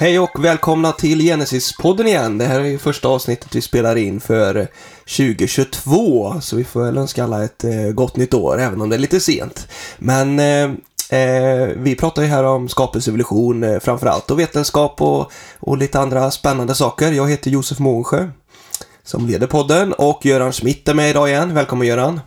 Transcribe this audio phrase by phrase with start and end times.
[0.00, 2.38] Hej och välkomna till Genesis-podden igen.
[2.38, 4.68] Det här är ju första avsnittet vi spelar in för
[5.04, 6.40] 2022.
[6.40, 9.00] Så vi får väl önska alla ett eh, gott nytt år, även om det är
[9.00, 9.68] lite sent.
[9.98, 10.70] Men eh,
[11.20, 16.30] eh, vi pratar ju här om skapelsevolution eh, framförallt och vetenskap och, och lite andra
[16.30, 17.12] spännande saker.
[17.12, 18.30] Jag heter Josef Månsjö
[19.04, 21.54] som leder podden och Göran Schmidt är med idag igen.
[21.54, 22.20] Välkommen Göran!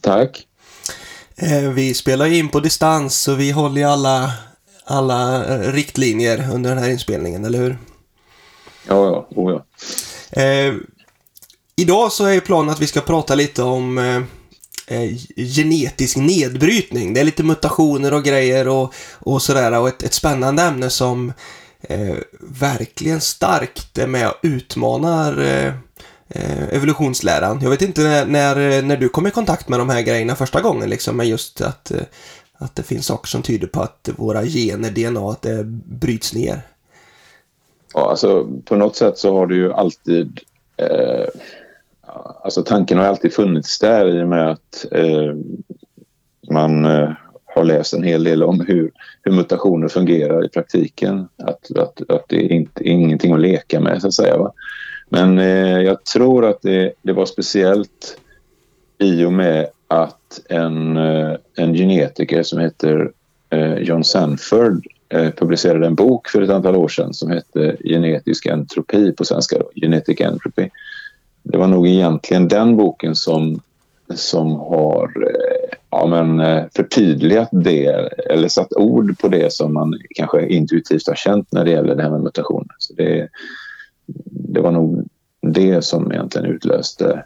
[0.00, 0.46] Tack!
[1.36, 4.32] Eh, vi spelar in på distans så vi håller ju alla
[4.88, 7.78] alla eh, riktlinjer under den här inspelningen, eller hur?
[8.86, 9.28] Ja, ja.
[9.30, 9.64] Oh, ja.
[10.42, 10.74] Eh,
[11.76, 14.22] idag så är planen att vi ska prata lite om eh,
[14.86, 17.14] eh, genetisk nedbrytning.
[17.14, 21.32] Det är lite mutationer och grejer och, och sådär och ett, ett spännande ämne som
[21.80, 25.72] eh, verkligen starkt är med och utmanar eh,
[26.72, 27.60] evolutionsläran.
[27.62, 30.60] Jag vet inte när, när, när, du kom i kontakt med de här grejerna första
[30.60, 31.92] gången, liksom, med just att
[32.58, 36.60] att det finns saker som tyder på att våra gener, DNA, att det bryts ner?
[37.94, 40.40] Ja, alltså på något sätt så har det ju alltid...
[40.76, 41.26] Eh,
[42.42, 45.34] alltså tanken har alltid funnits där i och med att eh,
[46.50, 47.10] man eh,
[47.44, 48.90] har läst en hel del om hur,
[49.22, 51.28] hur mutationer fungerar i praktiken.
[51.36, 54.38] Att, att, att det är inte ingenting att leka med, så att säga.
[54.38, 54.52] Va?
[55.08, 58.18] Men eh, jag tror att det, det var speciellt
[58.98, 63.12] i och med att en, eh, en genetiker som heter
[63.50, 68.46] eh, John Sanford eh, publicerade en bok för ett antal år sedan som hette Genetisk
[68.46, 69.58] entropi på svenska.
[69.58, 70.68] Då, Genetic Entropy.
[71.42, 73.60] Det var nog egentligen den boken som,
[74.14, 75.10] som har
[75.90, 76.42] ja, men,
[76.76, 77.86] förtydligat det
[78.30, 82.02] eller satt ord på det som man kanske intuitivt har känt när det gäller det
[82.02, 82.74] här med mutationer.
[82.78, 83.28] Så det,
[84.30, 85.08] det var nog
[85.40, 87.24] det som egentligen utlöste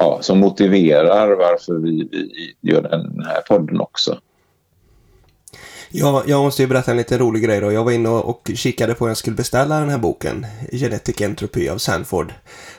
[0.00, 4.18] ja, som motiverar varför vi, vi gör den här podden också.
[5.92, 7.72] Ja, jag måste ju berätta en lite rolig grej då.
[7.72, 11.68] Jag var inne och kikade på hur jag skulle beställa den här boken, Genetic Entropy
[11.68, 12.32] av Sanford.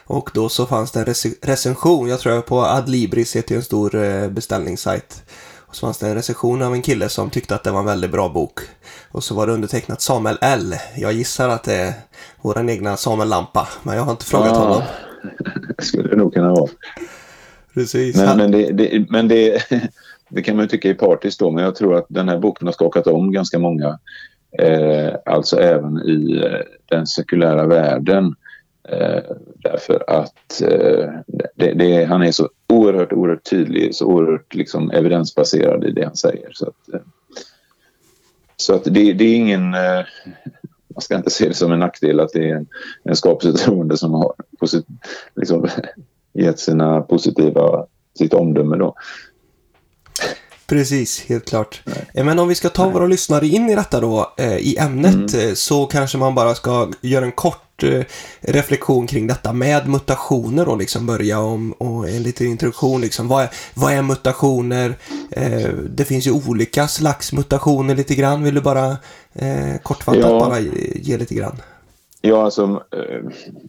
[0.04, 3.56] Och då så fanns det en rec recension, jag tror jag på Adlibris heter ju
[3.56, 5.22] en stor eh, beställningssajt.
[5.56, 7.86] Och så fanns det en recension av en kille som tyckte att det var en
[7.86, 8.60] väldigt bra bok.
[9.10, 10.74] Och så var det undertecknat Samuel L.
[10.96, 11.92] Jag gissar att det är
[12.42, 14.58] vår egna Samuel Lampa, men jag har inte frågat ah.
[14.58, 14.82] honom.
[15.78, 16.70] skulle det nog kunna vara.
[17.74, 18.16] Precis.
[18.16, 19.62] Men, men, det, det, men det,
[20.28, 22.68] det, kan man ju tycka är partiskt då, men jag tror att den här boken
[22.68, 23.98] har skakat om ganska många.
[24.58, 28.34] Eh, alltså även i eh, den sekulära världen.
[28.88, 29.22] Eh,
[29.54, 31.10] därför att eh,
[31.56, 36.16] det, det, han är så oerhört, oerhört tydlig, så oerhört liksom, evidensbaserad i det han
[36.16, 36.50] säger.
[36.52, 37.00] Så att, eh,
[38.56, 40.04] så att det, det är ingen eh,
[40.94, 42.66] man ska inte se det som en nackdel att det är en,
[43.04, 44.86] en skapelsetroende som har posit,
[45.36, 45.68] liksom,
[46.34, 47.86] gett sina positiva,
[48.18, 48.94] sitt omdöme då.
[50.72, 51.80] Precis, helt klart.
[51.84, 52.06] Nej.
[52.14, 55.34] Eh, men om vi ska ta våra lyssnare in i detta då, eh, i ämnet,
[55.34, 55.48] mm.
[55.48, 57.58] Eh, så kanske man bara ska göra en kort
[58.40, 63.28] reflektion kring detta med mutationer och liksom börja om och en liten introduktion liksom.
[63.28, 64.94] Vad är, vad är mutationer?
[65.90, 68.42] det finns ju olika slags mutationer lite grann.
[68.42, 68.96] Vill du bara
[69.82, 70.40] kortfattat ja.
[70.40, 70.60] bara
[70.94, 71.56] ge lite grann?
[72.24, 73.20] Ja, alltså eh,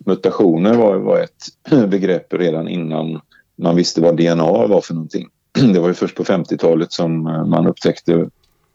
[0.06, 1.48] mutationer var, var ett
[1.90, 3.22] begrepp redan innan
[3.56, 5.28] man visste vad DNA var för någonting.
[5.74, 8.14] det var ju först på 50-talet som eh, man upptäckte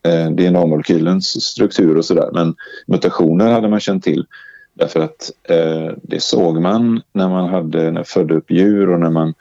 [0.03, 2.31] eh, DNA-molekylens struktur och sådär.
[2.33, 2.55] Men
[2.87, 4.27] mutationer hade man känt till
[4.75, 9.11] därför att eh, det såg man när man hade, när födde upp djur och när
[9.11, 9.35] man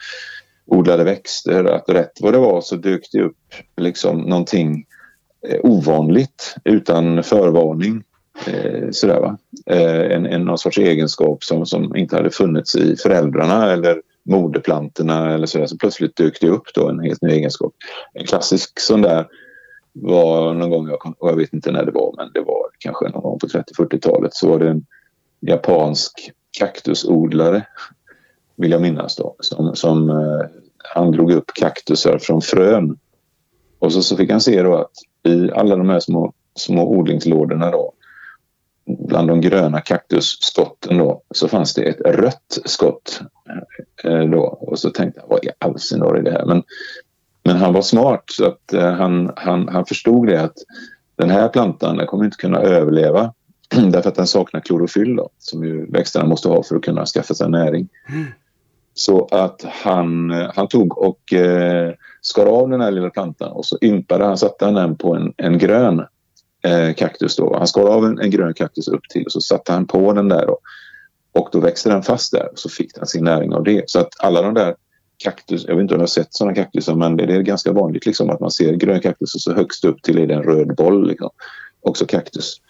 [0.65, 3.37] odlade växter att rätt vad det var så dök det upp
[3.77, 4.85] liksom någonting
[5.47, 8.03] eh, ovanligt utan förvarning.
[8.45, 9.37] Eh, sådär va?
[9.65, 15.33] Eh, en, en någon sorts egenskap som, som inte hade funnits i föräldrarna eller moderplantorna
[15.33, 15.65] eller sådär.
[15.65, 17.73] så plötsligt dök det upp då en helt ny egenskap.
[18.13, 19.27] En klassisk sån där
[19.93, 23.21] var någon gång, jag, jag vet inte när det var, men det var kanske någon
[23.21, 24.85] gång på 30-40-talet så var det en
[25.39, 27.65] japansk kaktusodlare,
[28.55, 30.45] vill jag minnas då, som, som eh,
[30.77, 32.97] han drog upp kaktusar från frön.
[33.79, 34.91] Och så, så fick han se då att
[35.23, 37.93] i alla de här små, små odlingslådorna då
[38.87, 43.21] bland de gröna kaktusskotten då, så fanns det ett rött skott.
[44.03, 44.41] Eh, då.
[44.41, 46.45] Och så tänkte jag, vad i all sin är det här?
[46.45, 46.63] Men,
[47.43, 50.57] men han var smart så att eh, han, han, han förstod det att
[51.15, 53.33] den här plantan den kommer inte kunna överleva
[53.91, 57.33] därför att den saknar klorofyll då, som ju växterna måste ha för att kunna skaffa
[57.33, 57.87] sig näring.
[58.09, 58.25] Mm.
[58.93, 63.77] Så att han, han tog och eh, skar av den här lilla plantan och så
[63.81, 66.05] ympade han, satte han den på en, en grön
[66.67, 67.35] eh, kaktus.
[67.35, 67.55] Då.
[67.57, 70.29] Han skar av en, en, grön kaktus upp till och så satte han på den
[70.29, 70.45] där.
[70.45, 70.59] Då.
[71.31, 73.89] Och då växte den fast där och så fick den sin näring av det.
[73.89, 74.75] Så att alla de där
[75.17, 78.05] kaktus, jag vet inte om du har sett sådana kaktusar men det är ganska vanligt
[78.05, 80.75] liksom att man ser grön kaktus och så högst upp till är det en röd
[80.75, 81.07] boll.
[81.07, 81.29] Liksom.
[81.81, 82.61] Också kaktus.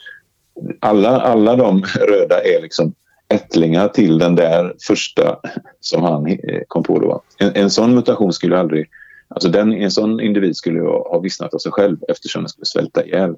[0.79, 2.93] alla, alla de röda är liksom
[3.29, 5.39] ättlingar till den där första
[5.79, 6.99] som han eh, kom på.
[6.99, 7.21] Då.
[7.37, 8.89] En, en sån mutation skulle aldrig...
[9.29, 13.05] Alltså den, en sån individ skulle ha vissnat av sig själv eftersom den skulle svälta
[13.05, 13.35] ihjäl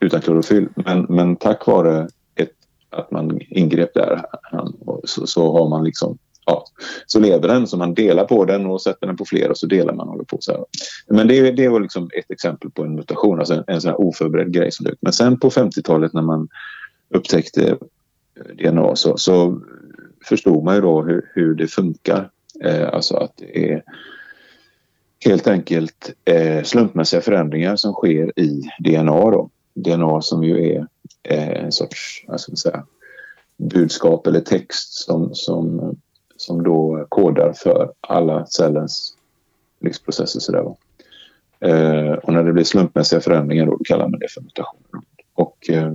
[0.00, 0.68] utan klorofyll.
[0.74, 2.52] Men, men tack vare ett,
[2.90, 4.22] att man ingrep där
[5.04, 6.64] så, så har man liksom ja,
[7.06, 9.66] så lever den, så man delar på den och sätter den på fler och så
[9.66, 10.64] delar man och håller på så här.
[11.08, 14.00] Men det, det var liksom ett exempel på en mutation, alltså en, en sån här
[14.00, 14.98] oförberedd grej som dök.
[15.00, 16.48] Men sen på 50-talet när man
[17.14, 17.78] upptäckte
[18.54, 19.60] DNA så, så
[20.24, 22.30] förstod man ju då hur, hur det funkar.
[22.64, 23.82] Eh, alltså att det är
[25.24, 29.30] helt enkelt eh, slumpmässiga förändringar som sker i DNA.
[29.30, 29.50] Då.
[29.76, 30.84] DNA som ju
[31.22, 32.86] är en sorts vad ska man säga,
[33.56, 35.94] budskap eller text som, som,
[36.36, 39.16] som då kodar för alla cellens
[39.80, 40.40] livsprocesser.
[40.40, 40.76] Så där,
[41.70, 45.02] eh, och när det blir slumpmässiga förändringar då kallar man det för mutationer.
[45.34, 45.92] Och, eh,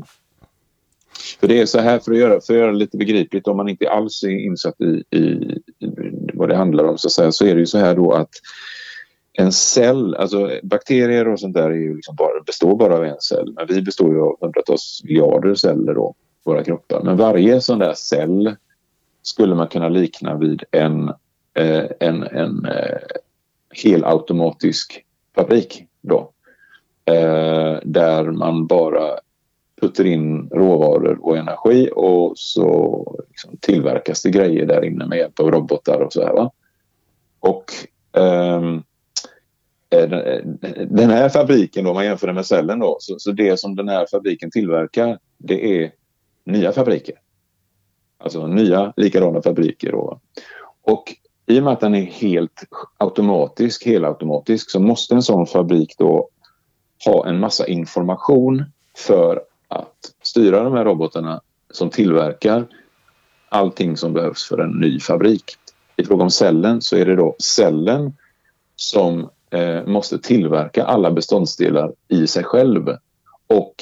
[1.39, 3.57] för det är så här, för att göra, för att göra det lite begripligt om
[3.57, 5.21] man inte alls är insatt i, i,
[5.79, 8.11] i vad det handlar om så, att säga, så är det ju så här då
[8.11, 8.29] att
[9.33, 13.21] en cell, alltså bakterier och sånt där är ju liksom bara, består bara av en
[13.21, 13.53] cell.
[13.55, 17.01] Men vi består ju av hundratals miljarder celler då, våra kroppar.
[17.03, 18.55] Men varje sån där cell
[19.21, 21.09] skulle man kunna likna vid en,
[21.53, 22.97] eh, en, en eh,
[23.83, 25.05] helautomatisk
[25.35, 26.31] fabrik då.
[27.05, 29.19] Eh, där man bara
[29.81, 35.39] puttar in råvaror och energi och så liksom tillverkas det grejer där inne med hjälp
[35.39, 36.33] av robotar och så här.
[36.33, 36.51] Va?
[37.39, 37.65] Och
[38.11, 38.83] um,
[39.91, 40.41] Eh, eh,
[40.89, 43.75] den här fabriken, då, om man jämför den med cellen, då, så, så, det som
[43.75, 45.91] den här fabriken tillverkar det är
[46.45, 47.15] nya fabriker.
[48.17, 49.91] Alltså nya likadana fabriker.
[49.91, 50.19] Då.
[50.81, 51.03] Och
[51.45, 52.63] i och med att den är helt
[52.97, 56.29] automatisk, helautomatisk så måste en sån fabrik då
[57.05, 58.65] ha en massa information
[58.97, 61.41] för att styra de här robotarna
[61.71, 62.67] som tillverkar
[63.49, 65.43] allting som behövs för en ny fabrik.
[65.97, 68.13] I fråga om cellen så är det då cellen
[68.75, 72.87] som eh, måste tillverka alla beståndsdelar i sig själv.
[73.47, 73.75] Och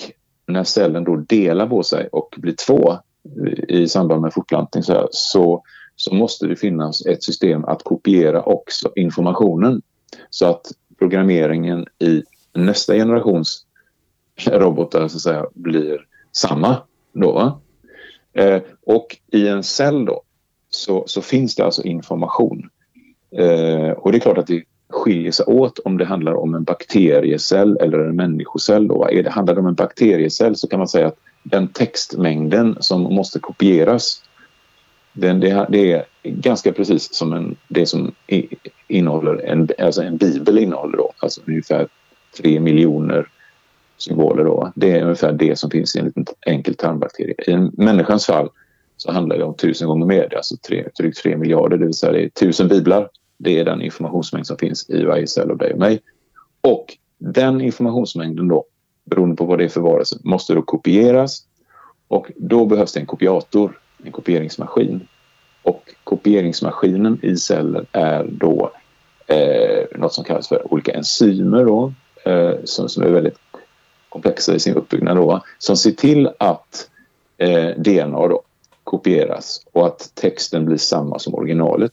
[0.48, 4.94] när cellen då delar på sig och blir två eh, i samband med fortplantning så,
[4.94, 5.64] här, så,
[5.96, 9.82] så måste det finnas ett system att kopiera också informationen
[10.30, 10.66] så att
[11.00, 12.24] programmeringen i
[12.54, 13.66] nästa generations
[14.48, 16.78] robotar så att säga blir samma.
[17.14, 17.62] Då,
[18.34, 20.22] eh, och i en cell då
[20.70, 22.70] så, så finns det alltså information.
[23.38, 26.64] Eh, och det är klart att det skiljer sig åt om det handlar om en
[26.64, 28.88] bakteriecell eller en människocell.
[28.88, 29.08] Då.
[29.12, 33.02] Är det, handlar det om en bakteriecell så kan man säga att den textmängden som
[33.02, 34.24] måste kopieras
[35.14, 38.12] den, det, det, är ganska precis som en, det som
[38.88, 40.98] innehåller en, alltså en bibel innehåller.
[40.98, 41.14] Då.
[41.20, 41.88] Alltså ungefär
[42.38, 43.28] tre miljoner
[43.98, 44.44] symboler.
[44.44, 44.72] Då.
[44.76, 47.36] Det är ungefär det som finns i en liten enkel tarmbakterie.
[47.48, 48.50] I en människans fall
[48.98, 52.12] så handlar det om tusen gånger mer, alltså tre, drygt tre miljarder, det vill säga
[52.12, 53.10] det är tusen biblar.
[53.40, 56.02] Det är den informationsmängd som finns i varje cell av dig och mig.
[56.62, 58.66] Och den informationsmängden då,
[59.06, 61.44] beroende på vad det är för varelse, måste då kopieras
[62.08, 65.08] och då behövs det en kopiator, en kopieringsmaskin.
[65.64, 68.72] Och kopieringsmaskinen i cellen är då
[69.28, 71.94] eh, något som kallas för olika enzymer då,
[72.26, 73.40] eh, som, som är väldigt
[74.10, 76.90] komplexa i sin uppbyggnad då, som ser till att
[77.38, 78.42] eh, DNA då
[78.84, 81.92] kopieras och att texten blir samma som originalet.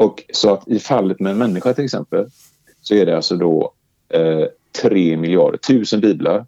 [0.00, 2.26] Och så att i fallet med en människa till exempel
[2.82, 3.72] så är det alltså då
[4.08, 4.46] eh,
[4.82, 6.46] 3 miljarder, tusen biblar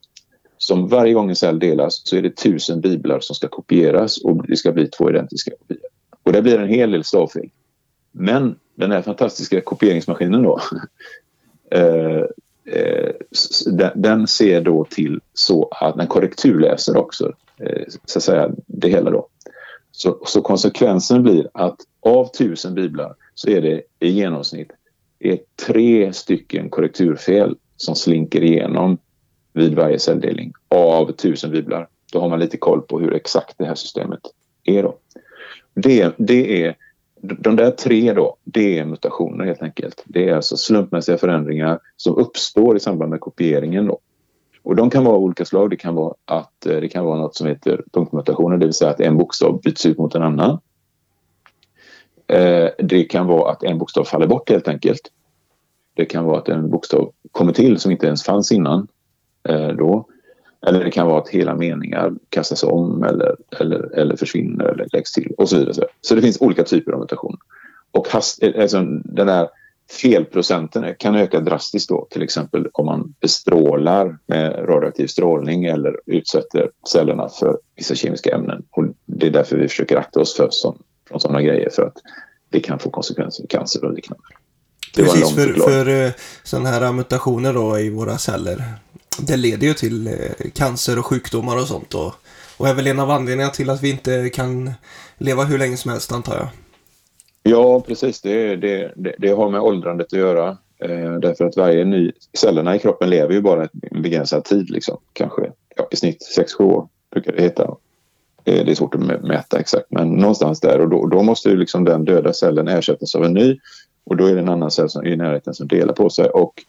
[0.59, 4.47] som varje gång en cell delas så är det tusen biblar som ska kopieras och
[4.47, 5.81] det ska bli två identiska kopior.
[6.23, 7.51] Och det blir en hel del stavfel.
[8.13, 10.61] Men den här fantastiska kopieringsmaskinen då
[11.71, 12.25] eh,
[12.65, 13.13] eh,
[13.95, 19.11] den ser då till så att den korrekturläser också eh, så att säga det hela
[19.11, 19.29] då.
[19.91, 24.71] Så, så, konsekvensen blir att av tusen biblar så är det i genomsnitt
[25.19, 28.99] är tre stycken korrekturfel som slinker igenom
[29.53, 31.89] vid varje celldelning av tusen biblar.
[32.13, 34.21] Då har man lite koll på hur exakt det här systemet
[34.65, 34.83] är.
[34.83, 34.97] Då.
[35.75, 36.77] Det, det är
[37.23, 40.03] de där tre då, det är mutationer helt enkelt.
[40.07, 43.87] Det är alltså slumpmässiga förändringar som uppstår i samband med kopieringen.
[43.87, 43.99] Då.
[44.63, 45.71] Och de kan vara av olika slag.
[45.71, 48.91] Det kan vara att eh, det kan vara något som heter punktmutationer, det vill säga
[48.91, 50.59] att en bokstav byts ut mot en annan.
[52.33, 55.11] Eh, det kan vara att en bokstav faller bort helt enkelt.
[55.95, 58.89] Det kan vara att en bokstav kommer till som inte ens fanns innan.
[59.49, 60.07] Eh, då.
[60.67, 65.13] Eller det kan vara att hela meningar kastas om eller, eller, eller försvinner eller läggs
[65.13, 65.87] till och så vidare.
[66.01, 67.37] Så det finns olika typer av mutation.
[67.91, 69.49] Och hast, eh, alltså, den här
[70.03, 76.71] felprocenten kan öka drastiskt då, till exempel om man bestrålar med radioaktiv strålning eller utsätter
[76.89, 78.63] cellerna för vissa kemiska ämnen.
[78.71, 80.79] Och det är därför vi försöker akta oss för som,
[81.13, 81.97] från sådana grejer för att
[82.51, 84.25] det kan få konsekvenser, cancer och liknande.
[84.95, 86.11] Det Precis, för, för uh,
[86.43, 88.65] sådana här mutationer då i våra celler.
[89.27, 91.95] Det leder ju till uh, cancer och sjukdomar och sånt.
[91.95, 92.15] Och,
[92.57, 94.71] och är väl en av anledningarna till att vi inte kan
[95.19, 96.49] leva hur länge som helst antar jag.
[97.43, 98.21] Ja, precis.
[98.21, 100.49] Det, det, det, det har med åldrandet att göra.
[100.85, 102.13] Eh, därför att varje ny...
[102.39, 104.71] Cellerna i kroppen lever ju bara en begränsad tid.
[104.71, 104.99] Liksom.
[105.13, 107.77] Kanske ja, i snitt 6-7 år brukar det heta.
[108.45, 110.81] Eh, det är svårt att mäta exakt, men någonstans där.
[110.81, 113.59] Och då, då måste ju liksom den döda cellen ersättas av en ny.
[114.05, 116.31] Och då är det en annan cell som, i närheten som delar på sig.
[116.31, 116.63] Och,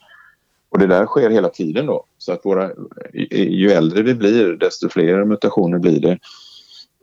[0.69, 2.05] och det där sker hela tiden då.
[2.17, 2.71] Så att våra,
[3.31, 6.19] ju äldre vi blir, desto fler mutationer blir det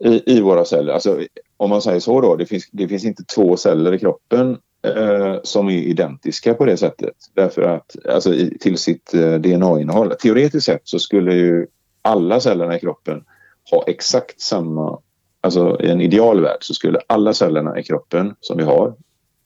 [0.09, 0.93] i, i våra celler.
[0.93, 1.19] Alltså,
[1.57, 5.35] om man säger så då, det finns, det finns inte två celler i kroppen eh,
[5.43, 7.15] som är identiska på det sättet.
[7.33, 10.13] Därför att, alltså i, till sitt eh, DNA-innehåll.
[10.19, 11.67] Teoretiskt sett så skulle ju
[12.01, 13.23] alla cellerna i kroppen
[13.71, 14.99] ha exakt samma,
[15.41, 18.93] alltså i en idealvärld så skulle alla cellerna i kroppen som vi har,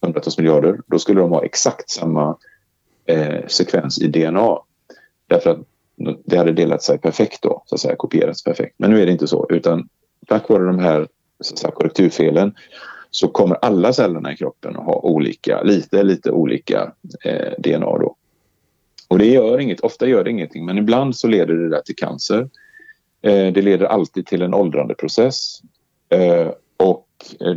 [0.01, 2.38] hundratals miljarder, då skulle de ha exakt samma
[3.05, 4.58] eh, sekvens i DNA.
[5.27, 5.60] Därför att
[6.25, 8.75] det hade delat sig perfekt då, så att säga, kopierats perfekt.
[8.77, 9.89] Men nu är det inte så, utan
[10.27, 11.08] tack vare de här
[11.39, 12.55] så korrekturfelen
[13.12, 16.91] så kommer alla cellerna i kroppen att ha olika, lite, lite olika
[17.24, 18.15] eh, DNA då.
[19.08, 21.96] Och det gör inget, ofta gör det ingenting, men ibland så leder det där till
[21.96, 22.50] cancer.
[23.25, 25.62] Eh, det leder alltid till en åldrande process.
[26.10, 27.08] Eh, och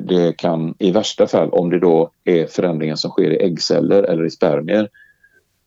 [0.09, 4.27] det kan i värsta fall, om det då är förändringar som sker i äggceller eller
[4.27, 4.89] i spermier,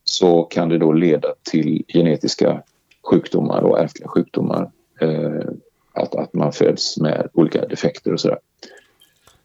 [0.04, 2.62] så kan det då leda till genetiska
[3.04, 5.50] sjukdomar och ärftliga sjukdomar eh,
[5.94, 8.40] att, att man föds med olika defekter och sådär.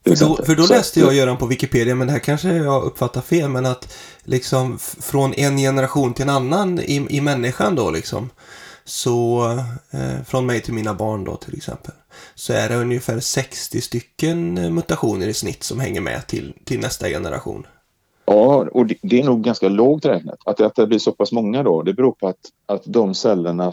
[0.05, 3.21] För då, för då läste jag Göran på Wikipedia, men det här kanske jag uppfattar
[3.21, 8.31] fel, men att liksom från en generation till en annan i, i människan då liksom,
[8.89, 9.51] så
[9.91, 11.95] eh, från mig till mina barn då till exempel,
[12.35, 16.81] så är det ungefär 60 stycken eh, mutationer i snitt som hänger med till, till
[16.81, 17.67] nästa generation.
[18.25, 20.39] Ja, och det, är nog ganska lågt räknat.
[20.45, 23.73] Att, att det blir så pass många då, det beror på att, att de cellerna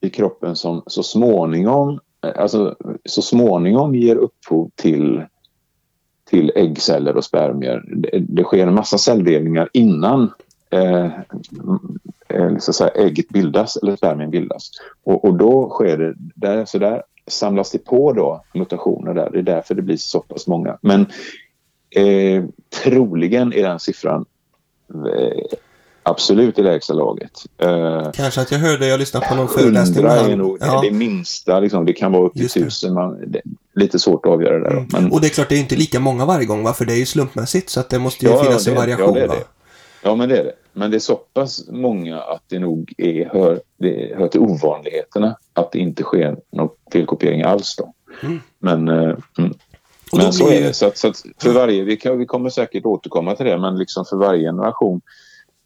[0.00, 5.22] i kroppen som så småningom eh, alltså, så småningom ger upphov till,
[6.30, 7.84] till äggceller och spermier.
[7.86, 10.30] Det, det sker en massa celldelningar innan
[10.70, 11.10] eh,
[12.58, 14.70] så att säga, ägget bildas eller spermien bildas.
[15.04, 19.30] Och, och då sker det, där, så där samlas det på då mutationer där.
[19.30, 20.78] Det är därför det blir så pass många.
[20.80, 21.06] Men
[21.90, 22.44] eh,
[22.82, 24.24] troligen är den siffran
[24.94, 25.58] eh,
[26.02, 27.30] absolut i lägsta laget.
[27.64, 30.04] Uh, Kanske att jag hörde, jag lyssnade på någon föreläsning.
[30.04, 30.80] är nog ja.
[30.80, 32.94] det minsta, liksom, det kan vara upp till tusen.
[32.94, 33.40] Man, det,
[33.74, 34.70] lite svårt att avgöra det där.
[34.70, 34.86] Mm.
[34.92, 35.12] Men...
[35.12, 36.72] Och det är klart, det är inte lika många varje gång, va?
[36.72, 39.06] för det är ju slumpmässigt så att det måste ju ja, finnas det, en variation.
[39.06, 39.44] Ja, det är det.
[40.04, 40.54] Ja, men det är det.
[40.72, 45.36] Men det är så pass många att det nog är, hör, det hör till ovanligheterna
[45.52, 47.76] att det inte sker någon felkopiering alls.
[47.76, 47.94] Då.
[48.22, 48.40] Mm.
[48.58, 49.54] Men, uh, mm.
[50.12, 50.72] men så är det.
[50.72, 53.78] Så, att, så att för varje, vi, kan, vi kommer säkert återkomma till det, men
[53.78, 55.00] liksom för varje generation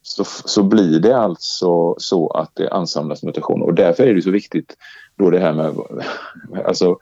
[0.01, 3.65] så, så blir det alltså så att det ansamlas mutationer.
[3.65, 4.77] Och därför är det så viktigt
[5.15, 5.75] då det här med
[6.65, 6.97] alltså,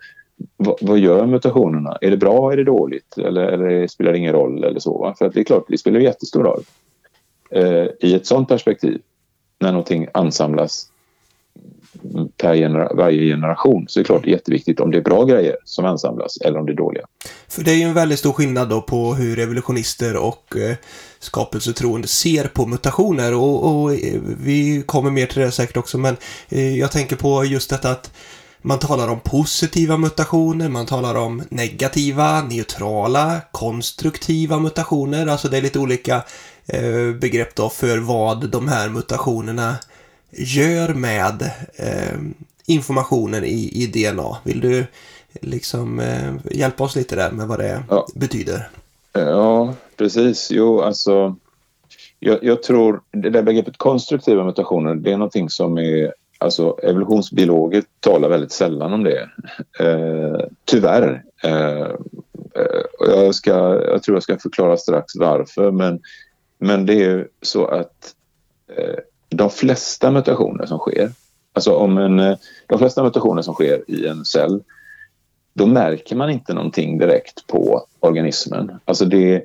[0.58, 1.98] vad, vad, gör mutationerna?
[2.02, 4.64] Är det bra, är det dåligt eller, eller spelar det ingen roll?
[4.64, 4.98] eller så?
[4.98, 5.16] Va?
[5.18, 6.97] För att det är klart, det spelar jättestor roll eh,
[7.52, 9.02] Eh, i ett sånt perspektiv
[9.60, 10.88] när någonting ansamlas
[12.38, 15.26] per genera varje generation så är det klart det är jätteviktigt om det är bra
[15.26, 17.06] grejer som ansamlas eller om det är dåliga.
[17.48, 20.76] För det är ju en väldigt stor skillnad då på hur evolutionister och eh,
[21.20, 26.18] skapelsetroende ser på mutationer och, och eh, vi kommer mer till det säkert också men
[26.50, 28.12] eh, jag tänker på just detta att
[28.62, 35.28] man talar om positiva mutationer, man talar om negativa, neutrala, konstruktiva mutationer.
[35.28, 36.24] Alltså det är lite olika
[37.20, 39.76] begrepp då för vad de här mutationerna
[40.32, 41.42] gör med
[41.76, 42.20] eh,
[42.66, 44.38] informationen i, i DNA.
[44.44, 44.86] Vill du
[45.42, 48.08] liksom eh, hjälpa oss lite där med vad det ja.
[48.16, 48.70] betyder?
[49.14, 50.52] Ja, precis.
[50.52, 51.36] Jo, alltså
[52.20, 57.84] jag, jag, tror det där begreppet konstruktiva mutationer, det är någonting som är Alltså evolutionsbiologer
[58.00, 59.30] talar väldigt sällan om det.
[59.80, 61.24] Eh, tyvärr.
[61.44, 63.52] Eh, eh jag, ska,
[63.90, 66.00] jag tror jag ska förklara strax varför men,
[66.58, 68.16] men det är så att
[68.78, 69.00] eh,
[69.30, 71.12] de flesta mutationer som sker,
[71.54, 72.38] alltså om en, eh,
[72.68, 74.64] de flesta mutationer som sker i en cell,
[75.54, 78.72] då märker man inte någonting direkt på organismen.
[78.86, 79.44] Alltså det,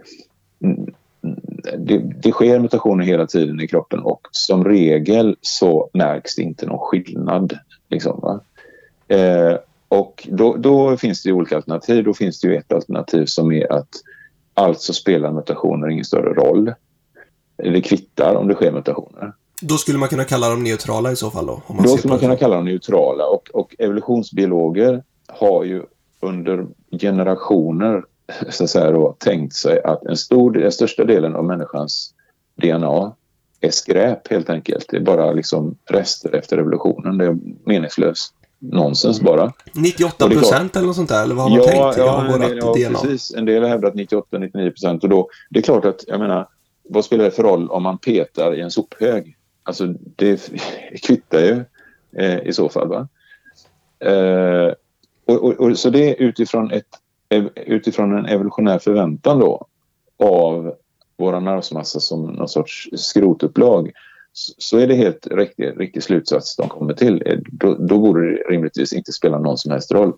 [1.79, 6.67] det, det sker mutationer hela tiden i kroppen och som regel så märks det inte
[6.67, 7.59] någon skillnad.
[7.89, 8.41] Liksom,
[9.09, 9.57] eh,
[9.89, 12.05] och då, då, finns det olika alternativ.
[12.05, 13.89] Då finns det ju ett alternativ som är att
[14.55, 16.73] alltså spelar mutationer ingen större roll
[17.57, 19.33] det kvittar om det sker mutationer.
[19.61, 21.63] Då skulle man kunna kalla dem neutrala i så fall då?
[21.85, 25.83] Då skulle man kunna kalla dem neutrala och, och evolutionsbiologer har ju
[26.21, 26.67] under
[27.01, 28.05] generationer
[28.51, 32.15] så att säga då, tänkt sig att en stor, den största delen av människans
[32.63, 33.15] DNA
[33.61, 34.87] är skräp helt enkelt.
[34.91, 37.19] Det är bara liksom rester efter revolutionen.
[37.19, 39.53] Det är meningslöst nonsens bara.
[39.75, 41.23] 98 procent eller något sånt där?
[41.23, 41.99] Eller vad har man ja, tänkt?
[41.99, 42.99] Ja, en del, ja DNA?
[42.99, 43.35] precis.
[43.35, 45.05] En del har hävdat 98-99 procent.
[45.05, 46.49] Och då, det är klart att, jag menar,
[46.93, 49.37] vad spelar det för roll om man petar i en sophög?
[49.63, 50.51] Alltså, det
[51.07, 51.65] kvittar ju
[52.17, 52.89] eh, i så fall.
[52.89, 53.09] Va?
[54.05, 54.73] Eh,
[55.27, 56.87] och, och, och, så det är utifrån, ett,
[57.55, 59.67] utifrån en evolutionär förväntan då
[60.19, 60.75] av
[61.19, 63.93] våra nervsmassa som någon sorts skrotupplag
[64.59, 67.23] så är det helt riktig, riktig slutsats de kommer till.
[67.27, 70.13] Eh, då, då borde det rimligtvis inte spela någon som helst roll.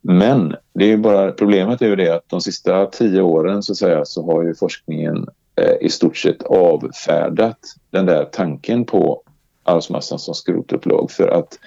[0.00, 3.78] Men det är bara, problemet är ju det att de sista tio åren så, att
[3.78, 5.26] säga, så har ju forskningen
[5.62, 7.58] eh, i stort sett avfärdat
[7.90, 9.22] den där tanken på
[9.62, 11.58] arvsmassan som skrotupplag för att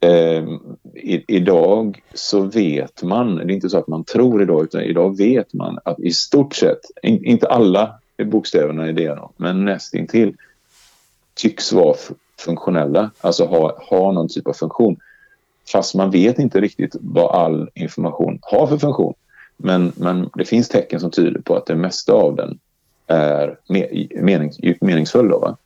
[0.00, 0.44] eh,
[0.94, 5.16] i, idag så vet man, det är inte så att man tror idag utan idag
[5.16, 10.36] vet man att i stort sett, in, inte alla bokstäverna i DNA men nästintill
[11.34, 11.96] tycks vara
[12.38, 14.96] funktionella, alltså ha, ha någon typ av funktion.
[15.72, 19.14] Fast man vet inte riktigt vad all information har för funktion.
[19.56, 22.58] Men, men det finns tecken som tyder på att det mesta av den
[23.08, 23.56] är
[24.22, 25.28] menings, djupt meningsfull.
[25.28, 25.56] Då, va?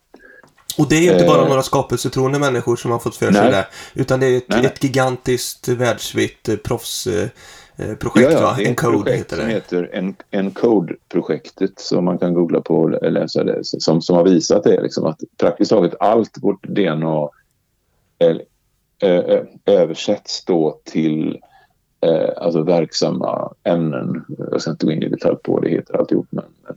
[0.77, 3.51] Och det är ju inte bara eh, några skapelsetroende människor som har fått för sig
[3.51, 3.67] det.
[3.93, 8.55] Utan det är ett, nej, ett gigantiskt världsvitt eh, proffsprojekt, eh, ja, ja, va?
[8.59, 9.41] Encode heter det.
[9.41, 13.59] som heter Encode-projektet som man kan googla på och läsa det.
[13.63, 17.29] Som, som har visat det, liksom, att praktiskt taget allt vårt DNA
[18.19, 18.41] är,
[19.65, 21.39] översätts då till
[22.01, 24.25] eh, alltså verksamma ämnen.
[24.51, 26.75] Jag ska inte gå in i detalj på vad det heter alltihop, men, men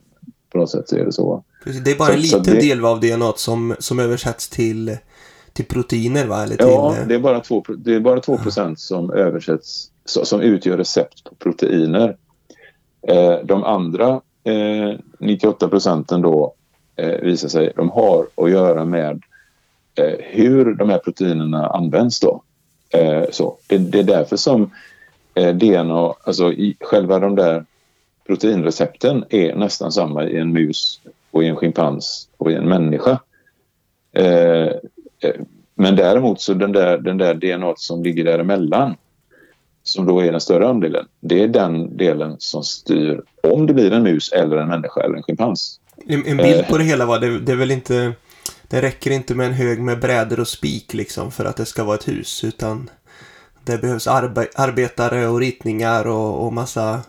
[0.56, 1.44] på något sätt så är det så.
[1.64, 2.60] Precis, det är bara så, en liten det...
[2.60, 4.96] del av DNA som, som översätts till,
[5.52, 6.42] till proteiner va?
[6.42, 10.40] Eller till, ja, det är bara 2, det är bara 2 procent som översätts, som
[10.40, 12.16] utgör recept på proteiner.
[13.08, 16.54] Eh, de andra eh, 98 procenten då
[16.96, 19.22] eh, visar sig, de har att göra med
[19.94, 22.42] eh, hur de här proteinerna används då.
[22.90, 23.56] Eh, så.
[23.66, 24.70] Det, det, är därför som
[25.34, 27.64] eh, DNA, alltså i, själva de där
[28.26, 33.20] proteinrecepten är nästan samma i en mus och i en schimpans och i en människa.
[34.12, 34.66] Eh,
[35.20, 35.34] eh
[35.78, 38.96] men däremot så den där, den där DNA som ligger däremellan
[39.82, 43.92] som då är den större andelen, det är den delen som styr om det blir
[43.92, 45.80] en mus eller en människa eller en schimpans.
[46.06, 46.68] En, en bild eh.
[46.68, 48.12] på det hela var det, det är väl inte
[48.68, 51.84] det räcker inte med en hög med brädor och spik liksom för att det ska
[51.84, 52.90] vara ett hus utan
[53.64, 57.00] det behövs arbe arbetare och ritningar och, och massa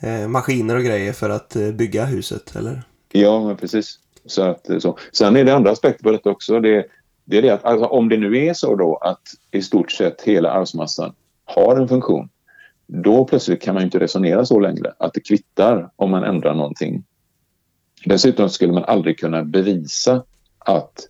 [0.00, 2.82] Eh, maskiner och grejer för att eh, bygga huset, eller?
[3.12, 3.98] Ja, men precis.
[4.26, 4.98] Så att, eh, så.
[5.12, 6.60] Sen är det andra aspekter på detta också.
[6.60, 6.86] Det,
[7.24, 10.22] det är det att alltså, om det nu är så då att i stort sett
[10.22, 12.28] hela arvsmassan har en funktion
[12.86, 17.04] då plötsligt kan man inte resonera så längre att det kvittar om man ändrar någonting.
[18.04, 20.24] Dessutom skulle man aldrig kunna bevisa
[20.58, 21.08] att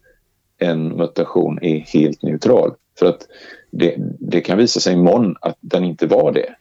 [0.58, 2.74] en mutation är helt neutral.
[2.98, 3.26] För att
[3.70, 6.54] det, det kan visa sig imorgon att den inte var det.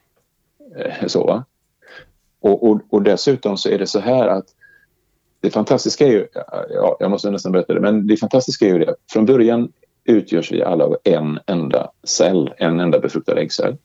[0.78, 1.46] Eh, så, va?
[2.44, 4.46] Och, och, och, dessutom så är det så här att
[5.42, 6.28] det fantastiska är ju,
[6.70, 9.72] ja, jag måste nästan berätta det, men det fantastiska är ju det från början
[10.06, 13.78] utgörs vi alla av en enda cell, en enda befruktad äggcell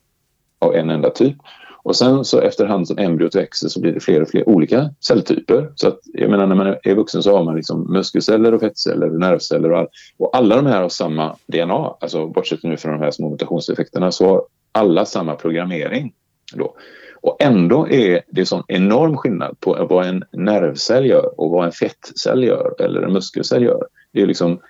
[0.59, 1.37] av en enda typ.
[1.83, 5.73] Och sen så efterhand som embryot växer så blir det fler och fler olika celltyper.
[5.75, 9.11] Så att, jag menar när man är vuxen så har man liksom muskelceller och fettceller
[9.11, 11.97] och nervceller och, all, och alla de här har samma DNA.
[12.01, 14.42] Alltså bortsett nu från de här små mutationseffekterna så har
[14.73, 16.12] alla samma programmering.
[16.55, 16.75] Då.
[17.20, 21.72] Och ändå är det sån enorm skillnad på vad en nervcell gör och vad en
[21.72, 23.87] fettcell gör eller en muskelcell gör.
[24.12, 24.61] Det är liksom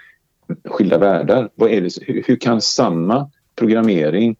[0.64, 1.50] skilda världar.
[1.54, 4.36] Vad är det, hur, hur kan samma programmering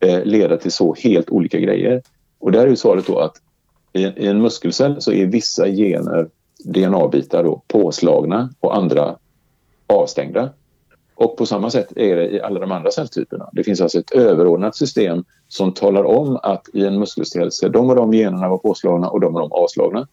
[0.00, 2.02] eh, leda till så helt olika grejer?
[2.38, 3.36] Och där är svaret då att
[3.92, 6.28] i, i en muskelcell så är vissa gener,
[6.64, 9.16] DNA-bitar, då, påslagna och andra
[9.86, 10.50] avstängda.
[11.14, 13.48] Och på samma sätt är det i alla de andra celltyperna.
[13.52, 17.90] Det finns alltså ett överordnat system som talar om att i en muskelcell ska de
[17.90, 20.08] och de generna vara påslagna och de och de avslagna.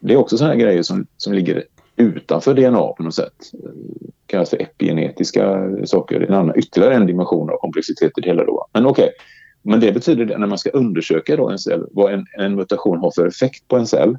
[0.00, 1.64] Det är också sådana grejer som, som ligger
[1.96, 3.50] utanför DNA på något sätt.
[3.52, 6.20] Det kallas för epigenetiska saker.
[6.20, 8.44] En annan, ytterligare en dimension av komplexitet i det hela.
[8.44, 8.66] Då.
[8.72, 9.14] Men okej, okay.
[9.62, 12.98] men det betyder att när man ska undersöka då en cell, vad en, en mutation
[12.98, 14.16] har för effekt på en cell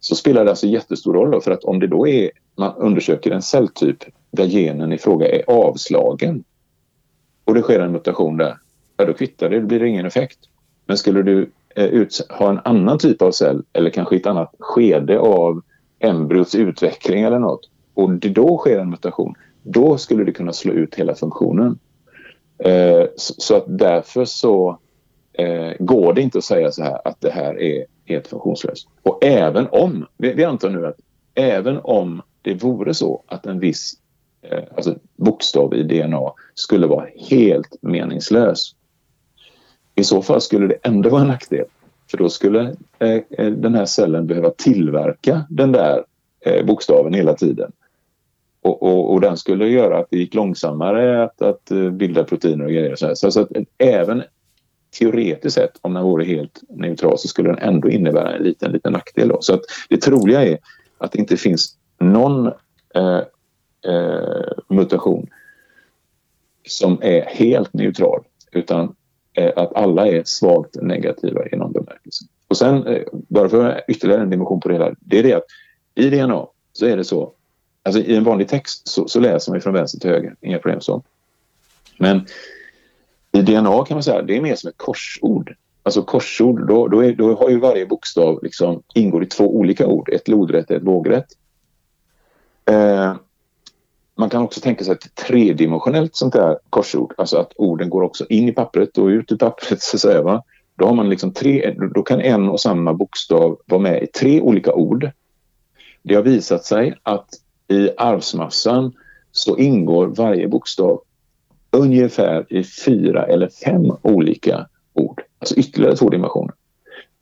[0.00, 1.30] så spelar det alltså jättestor roll.
[1.30, 3.98] Då, för att om det då är man undersöker en celltyp
[4.32, 6.44] där genen i fråga är avslagen
[7.44, 8.56] och det sker en mutation där,
[8.96, 10.38] ja då kvittar det, det blir ingen effekt.
[10.86, 14.54] Men skulle du eh, ut, ha en annan typ av cell eller kanske ett annat
[14.58, 15.62] skede av
[15.98, 20.72] embryots utveckling eller något och det då sker en mutation, då skulle det kunna slå
[20.72, 21.78] ut hela funktionen.
[22.58, 24.78] Eh, så, så, att därför så
[25.32, 28.88] eh, går det inte att säga så här att det här är helt funktionslöst.
[29.02, 30.96] Och även om, vi, vi antar nu att
[31.34, 33.94] även om det vore så att en viss
[34.42, 38.74] Eh, alltså bokstav i DNA skulle vara helt meningslös.
[39.94, 41.64] I så fall skulle det ändå vara en nackdel.
[42.10, 46.04] För då skulle eh, eh, den här cellen behöva tillverka den där
[46.40, 47.72] eh, bokstaven hela tiden.
[48.62, 52.64] Och, och, och, den skulle göra att det gick långsammare att, att eh, bilda proteiner
[52.64, 52.96] och grejer.
[52.96, 54.22] Så, så, så att även
[54.98, 58.92] teoretiskt sett, om den vore helt neutral, så skulle den ändå innebära en liten, liten
[58.92, 59.28] nackdel.
[59.28, 59.38] Då.
[59.40, 60.58] Så att det troliga är
[60.98, 62.46] att det inte finns någon
[62.94, 63.20] eh,
[63.84, 65.30] Eh, mutation
[66.68, 68.94] som är helt neutral, utan
[69.32, 72.24] eh, att alla är svagt negativa i någon bemärkelse.
[72.48, 75.46] Och sen, eh, bara för ytterligare en dimension på det hela, det är det att
[75.94, 77.32] i DNA så är det så
[77.82, 80.80] Alltså i en vanlig text så, så läser man från vänster till höger, inga problem
[80.80, 81.02] så.
[81.98, 82.26] Men
[83.32, 85.54] i DNA kan man säga det är mer som ett korsord.
[85.82, 89.86] Alltså korsord, då, då, är, då har ju varje bokstav liksom, ingår i två olika
[89.86, 90.08] ord.
[90.08, 91.26] Ett lodrätt och ett vågrätt.
[92.64, 93.14] Eh,
[94.14, 97.14] man kan också tänka sig ett tredimensionellt sånt där korsord.
[97.18, 99.82] Alltså att orden går också in i pappret och ut ur pappret.
[99.82, 100.42] Så att säga, va?
[100.76, 104.40] Då, har man liksom tre, då kan en och samma bokstav vara med i tre
[104.40, 105.10] olika ord.
[106.02, 107.28] Det har visat sig att
[107.68, 108.92] i arvsmassan
[109.32, 111.02] så ingår varje bokstav
[111.70, 115.22] ungefär i fyra eller fem olika ord.
[115.38, 116.54] Alltså ytterligare två dimensioner.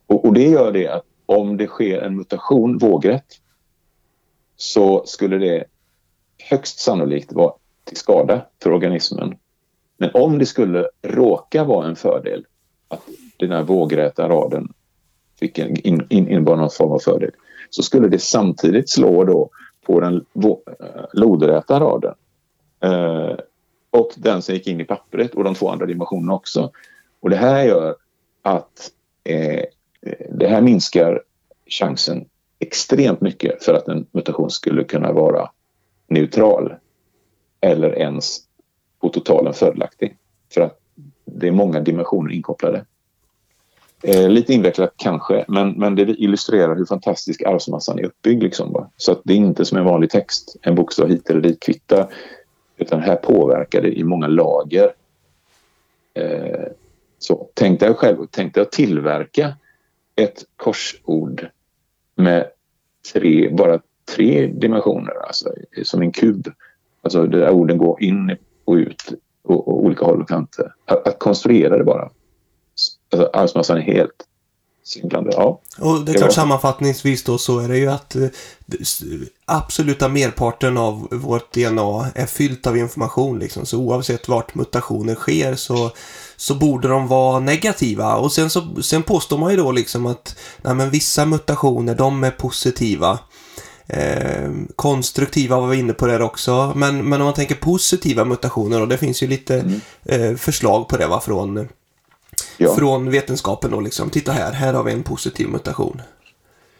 [0.07, 3.26] Och, och det gör det att om det sker en mutation vågrätt
[4.57, 5.64] så skulle det
[6.48, 7.53] högst sannolikt vara
[7.85, 9.37] till skada för organismen.
[9.96, 12.46] Men om det skulle råka vara en fördel
[12.88, 13.03] att
[13.37, 14.72] den här vågräta raden
[15.40, 17.31] fick en, in, in, innebar någon form av fördel
[17.70, 19.50] så skulle det samtidigt slå då
[19.87, 22.14] på den eh, lodräta raden.
[22.81, 23.37] Eh,
[23.90, 26.70] och den som gick in i pappret och de två andra dimensionerna också.
[27.20, 27.96] Och det här gör
[28.42, 28.90] att
[29.24, 29.64] eh,
[30.31, 31.22] det här minskar
[31.66, 32.24] chansen
[32.59, 35.50] extremt mycket för att en mutation skulle kunna vara
[36.11, 36.75] neutral
[37.61, 38.38] eller ens
[39.01, 40.16] på totalen fördelaktig.
[40.55, 40.81] För att
[41.25, 42.85] det är många dimensioner inkopplade.
[44.03, 48.42] Eh, lite invecklat kanske, men, men det illustrerar hur fantastisk arvsmassan är uppbyggd.
[48.42, 51.61] Liksom, Så att det är inte som en vanlig text, en bokstav hit eller dit
[51.61, 52.14] kvittar.
[52.77, 54.92] Utan här påverkar det i många lager.
[56.14, 56.66] Eh,
[57.18, 59.55] så tänk dig själv, tänk dig att tillverka
[60.16, 61.49] ett korsord
[62.14, 62.51] med
[63.12, 63.81] tre, bara
[64.16, 65.53] tre dimensioner, alltså
[65.85, 66.49] som en kub.
[67.03, 69.12] Alltså där orden går in och ut
[69.44, 70.73] och, och olika håll och kanter.
[70.85, 72.11] Att, att konstruera det bara
[73.12, 74.27] alltså, arvsmassan är helt
[74.85, 75.31] svindlande.
[75.37, 75.61] Ja.
[75.79, 78.29] Och det är klart sammanfattningsvis då så är det ju att eh,
[79.44, 83.66] absoluta merparten av vårt DNA är fyllt av information liksom.
[83.66, 85.90] Så oavsett vart mutationer sker så,
[86.37, 88.16] så borde de vara negativa.
[88.16, 92.25] Och sen, så, sen påstår man ju då liksom att nej, men vissa mutationer de
[92.25, 93.18] är positiva.
[93.92, 96.72] Eh, konstruktiva var vi inne på det också.
[96.76, 99.81] Men, men om man tänker positiva mutationer och det finns ju lite mm.
[100.05, 101.68] eh, förslag på det va från
[102.57, 102.74] ja.
[102.74, 106.03] från vetenskapen och liksom, titta här, här har vi en positiv mutation.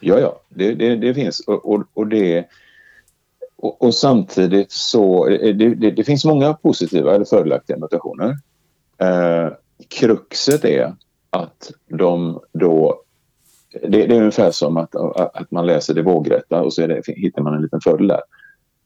[0.00, 2.44] Ja, ja, det, det, det finns och, och, och det
[3.56, 8.36] och, och, samtidigt så det, det, det, finns många positiva eller fördelaktiga mutationer.
[8.98, 9.48] Eh,
[9.88, 10.94] kruxet är
[11.30, 13.02] att de då
[13.83, 14.96] det, det, är ungefär som att,
[15.35, 18.20] att man läser det vågrätta och så det, hittar man en liten fördel där.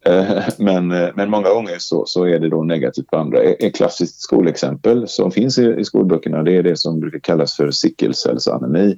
[0.06, 3.42] Eh, men, eh, men många gånger så, så är det då negativt på andra.
[3.42, 7.70] Ett klassiskt skolexempel som finns i, i skolböckerna det är det som brukar kallas för
[7.70, 8.96] sickelcellsanemi.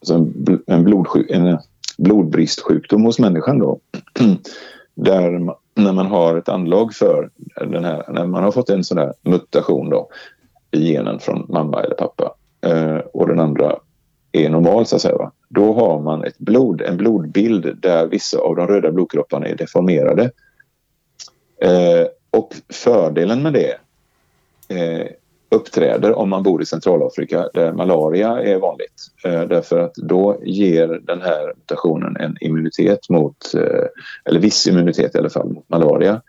[0.00, 1.58] Alltså en, en, blodsjuk, en
[1.98, 3.80] blodbristsjukdom hos människan då.
[4.94, 7.30] Där man, när man har ett anlag för
[7.66, 10.08] den här, när man har fått en sån här mutation då
[10.70, 13.76] i genen från mamma eller pappa eh, och den andra
[14.32, 15.16] är normal så att säga.
[15.16, 15.32] Va?
[15.48, 20.30] Då har man ett blod, en blodbild där vissa av de röda blodkropparna är deformerade.
[21.60, 23.78] Eh, och fördelen med det
[24.68, 25.06] eh,
[25.50, 29.06] uppträder om man bor i Centralafrika där malaria är vanligt.
[29.24, 33.86] Eh, därför att då ger den här mutationen en immunitet mot, eh,
[34.24, 36.22] eller viss immunitet i alla fall, mot malaria.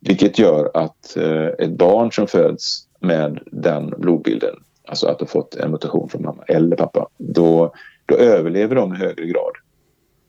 [0.00, 4.54] Vilket gör att eh, ett barn som föds med den blodbilden
[4.88, 7.74] alltså att du fått en mutation från mamma eller pappa, då,
[8.06, 9.52] då överlever de i högre grad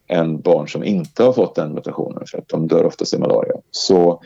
[0.08, 3.56] än barn som inte har fått den mutationen för att de dör oftast i malaria.
[3.72, 4.22] Så,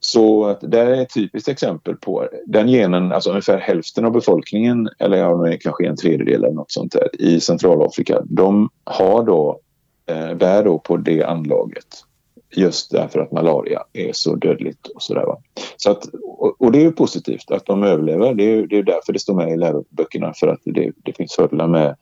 [0.00, 4.88] så att det är ett typiskt exempel på den genen, alltså ungefär hälften av befolkningen
[4.98, 9.60] eller ja, kanske en tredjedel eller något sånt där i Centralafrika, de har då
[10.06, 12.04] eh, bär då på det anlaget.
[12.56, 15.26] Just därför att malaria är så dödligt och sådär.
[15.26, 15.38] Va?
[15.76, 18.34] Så att, och, och det är ju positivt att de överlever.
[18.34, 21.34] Det är, det är därför det står med i läroböckerna för att det, det finns
[21.34, 21.96] fördelar med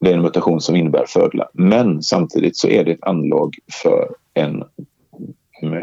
[0.00, 1.48] det är en mutation som innebär fördelar.
[1.52, 4.64] Men samtidigt så är det ett anlag för en,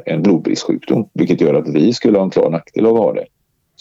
[0.05, 3.25] en blodbristsjukdom vilket gör att vi skulle ha en klar nackdel av att ha det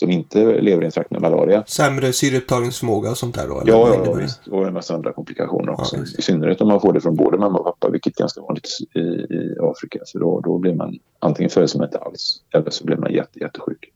[0.05, 1.65] som inte lever i en trakt med malaria.
[1.67, 3.61] Sämre syreupptagningsförmåga och sånt där då?
[3.61, 3.73] Eller?
[3.73, 4.49] Ja, ja visst.
[4.49, 5.97] Och en massa andra komplikationer också.
[5.97, 8.41] Ja, I synnerhet om man får det från både mamma och pappa, vilket är ganska
[8.41, 9.99] vanligt i, i Afrika.
[10.13, 13.39] För då, då blir man antingen född som inte alls eller så blir man jätte,
[13.39, 13.93] jättesjuk.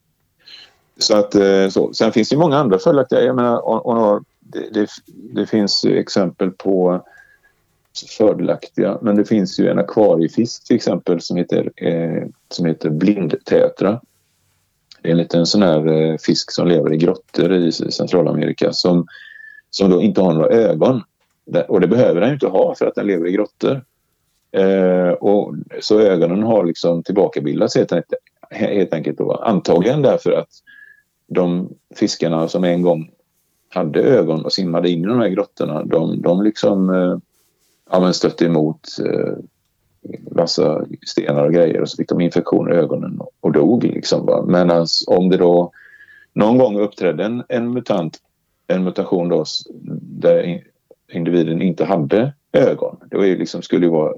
[0.98, 1.92] Så att, eh, så.
[1.92, 3.22] Sen finns det många andra följaktliga.
[3.22, 4.88] Jag menar, och, och, det, det,
[5.34, 7.04] det, finns exempel på
[8.18, 14.00] fördelaktiga, men det finns ju en akvariefisk till exempel som heter, eh, som heter blindtätra
[15.02, 19.06] det är en liten sån här eh, fisk som lever i grottor i Centralamerika som,
[19.70, 21.02] som då inte har några ögon.
[21.68, 23.84] Och det behöver den inte ha för att den lever i grottor.
[24.52, 27.92] Eh, och, så ögonen har liksom tillbakabildats helt,
[28.50, 29.18] helt enkelt.
[29.18, 29.32] Då.
[29.34, 30.48] Antagligen därför att
[31.26, 33.10] de fiskarna som en gång
[33.68, 37.18] hade ögon och simmade in i de här grottorna, de, de liksom eh,
[37.90, 39.32] ja, stötte emot eh,
[40.30, 43.84] massa stenar och grejer och så fick de infektioner i ögonen och dog.
[43.84, 45.72] Liksom, Men alltså, om det då
[46.32, 48.18] någon gång uppträdde en, en mutant,
[48.66, 49.44] en mutation då,
[50.00, 50.62] där
[51.12, 52.96] individen inte hade ögon.
[53.10, 54.14] Det var ju liksom, skulle ju vara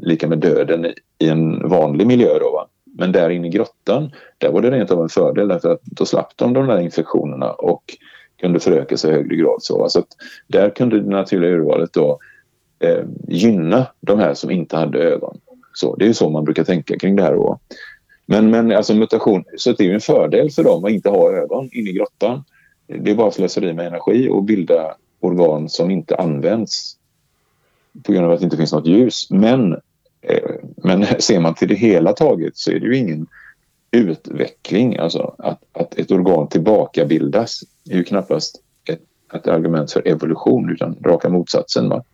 [0.00, 0.86] lika med döden
[1.18, 2.38] i en vanlig miljö.
[2.38, 2.66] Då, va?
[2.84, 6.06] Men där inne i grottan, där var det rent av en fördel därför att då
[6.06, 7.82] slapp de de där infektionerna och
[8.40, 9.62] kunde föröka sig i högre grad.
[9.62, 10.06] Så, alltså så
[10.46, 12.18] där kunde det naturliga urvalet då
[12.82, 15.38] eh, gynna de här som inte hade ögon.
[15.74, 17.34] Så, det är så man brukar tänka kring det här.
[17.34, 17.58] Då.
[18.26, 21.32] Men, men alltså mutation, så det är ju en fördel för dem att inte ha
[21.32, 22.44] ögon inne i grottan.
[22.86, 26.96] Det är bara slöseri med energi och bilda organ som inte används
[28.02, 29.30] på grund av att det inte finns något ljus.
[29.30, 29.72] Men,
[30.22, 33.26] eh, men ser man till det hela taget så är det ju ingen
[33.90, 34.96] utveckling.
[34.96, 39.00] Alltså att, att ett organ tillbakabildas är ju knappast ett,
[39.34, 41.88] ett argument för evolution utan raka motsatsen.
[41.88, 42.04] Va?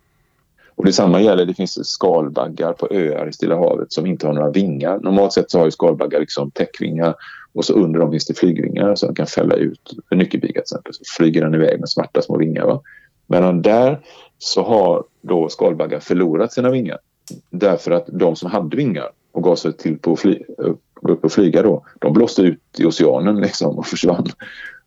[0.79, 4.49] Och detsamma gäller, det finns skalbaggar på öar i Stilla havet som inte har några
[4.49, 4.99] vingar.
[4.99, 7.15] Normalt sett så har ju skalbaggar liksom täckvingar
[7.53, 10.59] och så under dem finns det flygvingar så de kan fälla ut en nyckelpiga till
[10.59, 10.93] exempel.
[10.93, 12.65] Så flyger den iväg med svarta små vingar.
[12.65, 12.81] Va?
[13.27, 13.99] Men där
[14.37, 16.97] så har då skalbaggar förlorat sina vingar
[17.49, 21.25] därför att de som hade vingar och gav sig till på att fly, eh, upp
[21.25, 24.27] och flyga då, de blåste ut i oceanen liksom och försvann.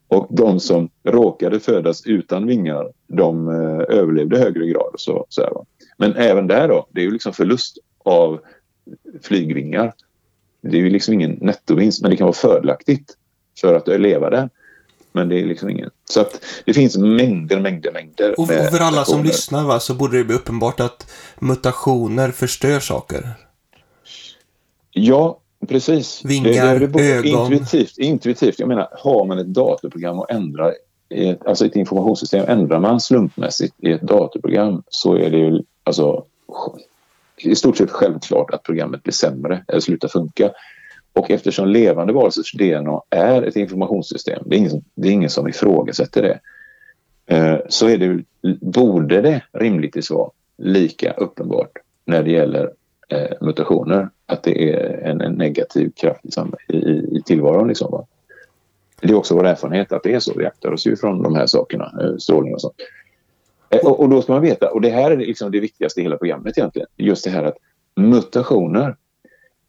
[0.08, 4.94] Och de som råkade födas utan vingar, de eh, överlevde högre grad.
[4.96, 5.52] Så, så här,
[5.96, 8.40] men även där då, det är ju liksom förlust av
[9.22, 9.92] flygvingar.
[10.62, 13.16] Det är ju liksom ingen nettovinst, men det kan vara fördelaktigt
[13.60, 14.50] för att leva där.
[15.12, 15.90] Men det är liksom ingen...
[16.04, 18.40] Så att det finns mängder, mängder, mängder.
[18.40, 23.34] Och, för alla som lyssnar va, så borde det bli uppenbart att mutationer förstör saker.
[24.90, 26.24] Ja, Precis.
[26.24, 27.52] Vingar, det, det, det ögon.
[27.52, 28.58] Intuitivt, intuitivt.
[28.58, 30.74] Jag menar, har man ett datorprogram och ändrar
[31.14, 36.24] ett, alltså ett informationssystem, ändrar man slumpmässigt i ett datorprogram så är det ju alltså
[37.36, 40.50] i stort sett självklart att programmet blir sämre eller slutar funka.
[41.12, 45.48] Och eftersom levande varelsers DNA är ett informationssystem, det är ingen, det är ingen som
[45.48, 46.40] ifrågasätter det,
[47.36, 48.24] eh, så är det,
[48.60, 52.72] borde det rimligtvis vara lika uppenbart när det gäller
[53.08, 54.08] eh, mutationer.
[54.26, 57.68] Att det är en, en negativ kraft liksom, i, i tillvaron.
[57.68, 58.06] Liksom, va?
[59.00, 60.32] Det är också vår erfarenhet att det är så.
[60.36, 62.74] Vi aktar oss ju från de här sakerna, eh, strålning och sånt.
[63.72, 66.02] Eh, och, och, då ska man veta, och det här är liksom det viktigaste i
[66.02, 67.56] hela programmet egentligen, just det här att
[67.96, 68.96] mutationer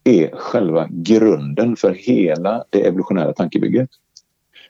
[0.04, 3.90] är själva grunden för hela det evolutionära tankebygget.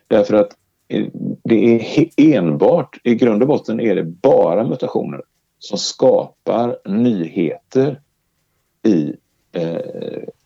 [0.07, 0.49] Därför att
[0.87, 1.05] eh,
[1.43, 5.21] det är enbart, i grund och botten är det bara mutationer
[5.59, 8.01] som skapar nyheter
[8.83, 9.13] i,
[9.51, 9.79] eh,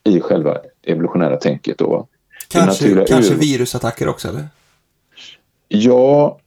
[0.03, 1.77] i själva evolutionära tänket.
[1.77, 2.07] Då.
[2.47, 4.47] Kanske, kanske virusattacker också eller?
[5.67, 6.39] Ja,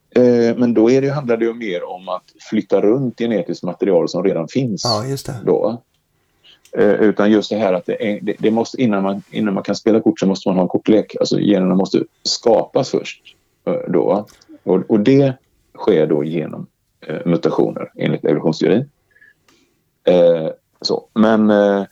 [0.56, 4.24] men då är det, handlar det ju mer om att flytta runt genetiskt material som
[4.24, 4.84] redan finns.
[4.84, 5.34] Ja, just det.
[5.44, 5.82] Då.
[6.76, 9.76] Eh, utan just det här att det, är, det, måste, innan, man, innan man kan
[9.76, 11.16] spela kort så måste man ha en kortlek.
[11.20, 13.22] Alltså generna måste skapas först.
[13.66, 14.26] Eh, då.
[14.62, 15.34] Och, och det
[15.78, 16.66] sker då genom
[17.06, 18.90] eh, mutationer enligt evolutionsteorin.
[20.04, 20.48] Eh,
[20.80, 21.04] så.
[21.14, 21.50] Men...
[21.50, 21.84] Eh,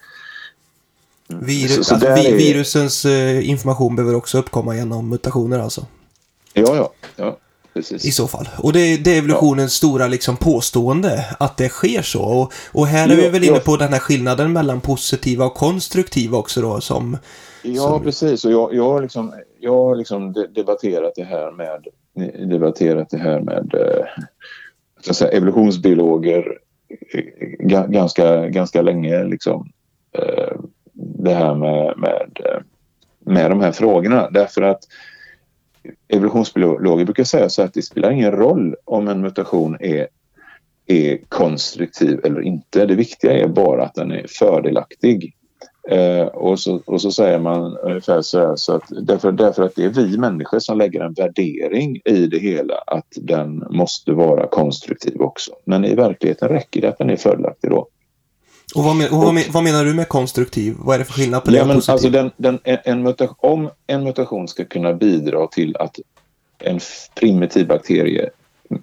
[1.29, 2.37] Virus, så, så alltså, vi, är...
[2.37, 5.87] Virusens eh, information behöver också uppkomma genom mutationer alltså?
[6.53, 6.93] Ja, ja.
[7.17, 7.37] ja
[7.81, 8.05] precis.
[8.05, 8.49] I så fall.
[8.59, 9.89] Och det, det är evolutionens ja.
[9.89, 12.23] stora liksom, påstående att det sker så.
[12.23, 16.39] Och, och här är vi väl inne på den här skillnaden mellan positiva och konstruktiva
[16.39, 17.17] också då som...
[17.63, 18.03] Ja, som...
[18.03, 18.45] precis.
[18.45, 21.87] Och jag, jag har liksom, jag har liksom debatterat det här med,
[22.51, 26.59] debatterat det här med eh, säga, evolutionsbiologer
[27.89, 29.71] ganska, ganska länge liksom,
[30.93, 32.41] det här med, med,
[33.25, 34.31] med de här frågorna.
[34.31, 34.81] Därför att
[36.09, 40.09] evolutionsbiologer brukar säga så att det spelar ingen roll om en mutation är,
[40.87, 42.87] är konstruktiv eller inte.
[42.87, 45.35] Det viktiga är bara att den är fördelaktig.
[45.89, 49.75] Eh, och, så, och så säger man ungefär så här, så att därför, därför att
[49.77, 54.47] det är vi människor som lägger en värdering i det hela att den måste vara
[54.47, 55.53] konstruktiv också.
[55.65, 57.89] Men i verkligheten räcker det att den är fördelaktig då.
[58.75, 60.75] Och vad, men, och vad, men, vad, menar du med konstruktiv?
[60.79, 63.71] Vad är det för skillnad på det ja, men alltså den, den, en mutation, Om
[63.87, 65.99] en mutation ska kunna bidra till att
[66.59, 66.81] en
[67.15, 68.31] primitiv bakterie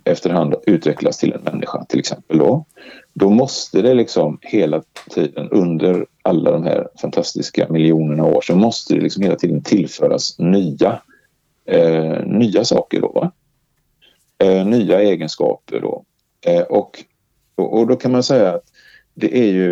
[0.03, 2.65] efterhand utvecklas till en människa till exempel då.
[3.13, 8.93] Då måste det liksom hela tiden under alla de här fantastiska miljonerna år så måste
[8.95, 11.01] det liksom hela tiden tillföras nya,
[11.65, 13.31] eh, nya saker då.
[14.37, 16.03] Eh, nya egenskaper då.
[16.41, 17.03] Eh, och,
[17.55, 18.63] och då kan man säga att
[19.19, 19.71] det är ju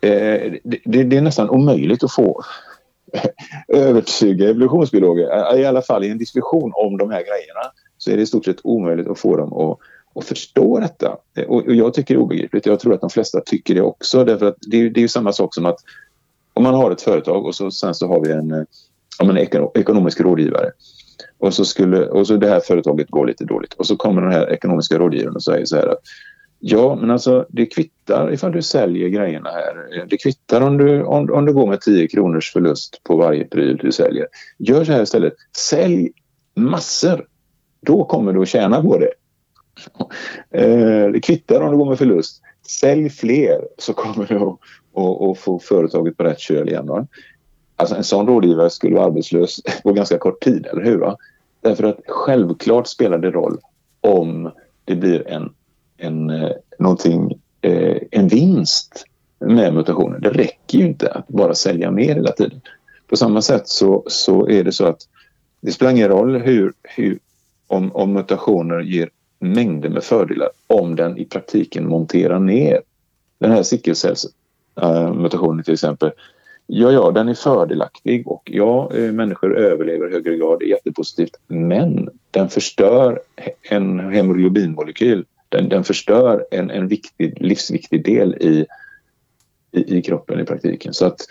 [0.00, 2.42] eh, det, det, är nästan omöjligt att få
[3.68, 8.16] övertyga evolutionsbiologer, eh, i alla fall i en diskussion om de här grejerna, så är
[8.16, 9.78] det i stort sett omöjligt att få dem att,
[10.14, 11.16] att förstå detta.
[11.36, 12.66] Eh, och, och jag tycker det är obegripligt.
[12.66, 14.24] Jag tror att de flesta tycker det också.
[14.24, 15.78] Därför att det, är, det är ju samma sak som att
[16.54, 18.66] om man har ett företag och så, sen så har vi en,
[19.30, 19.38] en
[19.74, 20.70] ekonomisk rådgivare
[21.38, 24.32] och så, skulle, och så det här företaget går lite dåligt och så kommer den
[24.32, 25.98] här ekonomiska rådgivaren och säger så här att
[26.60, 30.06] Ja, men alltså det kvittar ifall du säljer grejerna här.
[30.10, 33.76] Det kvittar om du, om, om du går med 10 kronors förlust på varje pryl
[33.76, 34.26] du säljer.
[34.58, 35.34] Gör så här istället.
[35.56, 36.10] Sälj
[36.54, 37.26] massor.
[37.80, 39.10] Då kommer du att tjäna på det.
[40.50, 42.42] Eh, det kvittar om du går med förlust.
[42.68, 44.58] Sälj fler så kommer du att,
[44.94, 46.86] att, att få företaget på rätt köl igen.
[46.86, 47.06] Va?
[47.76, 50.98] Alltså en sån rådgivare skulle vara arbetslös på ganska kort tid, eller hur?
[50.98, 51.16] Va?
[51.60, 53.58] Därför att självklart spelar det roll
[54.00, 54.50] om
[54.84, 55.52] det blir en
[55.98, 59.04] en, eh, någonting, eh, en vinst
[59.38, 60.18] med mutationer.
[60.18, 62.60] Det räcker ju inte att bara sälja mer hela tiden.
[63.06, 65.00] På samma sätt så, så är det så att
[65.60, 67.18] det spelar ingen roll hur, hur,
[67.66, 72.80] om, om mutationer ger mängder med fördelar om den i praktiken monterar ner.
[73.38, 76.10] Den här sickelcellsmutationen eh, äh, till exempel.
[76.66, 81.36] Ja, ja, den är fördelaktig och ja, människor överlever i högre grad, det är jättepositivt.
[81.46, 83.20] Men den förstör
[83.70, 88.66] en hemoglobinmolekyl den, den förstör en, en viktig, livsviktig del i,
[89.72, 90.94] i, i kroppen i praktiken.
[90.94, 91.26] Så att,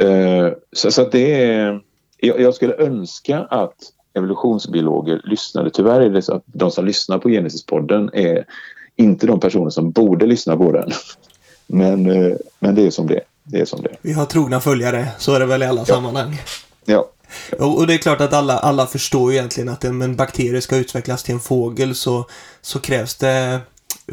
[0.00, 1.80] eh, så, så, att det är...
[2.24, 3.74] Jag, jag, skulle önska att
[4.14, 5.70] evolutionsbiologer lyssnade.
[5.70, 8.44] Tyvärr är det så att de som lyssnar på Genesis-podden är
[8.96, 10.90] inte de personer som borde lyssna på den.
[11.66, 13.64] Men, eh, men det är som det det är.
[13.64, 13.96] Som det.
[14.02, 15.84] Vi har trogna följare, så är det väl i alla ja.
[15.84, 16.40] sammanhang.
[16.84, 17.08] Ja,
[17.58, 20.76] och, det är klart att alla, alla förstår ju egentligen att om en bakterie ska
[20.76, 22.28] utvecklas till en fågel så,
[22.62, 23.60] så krävs det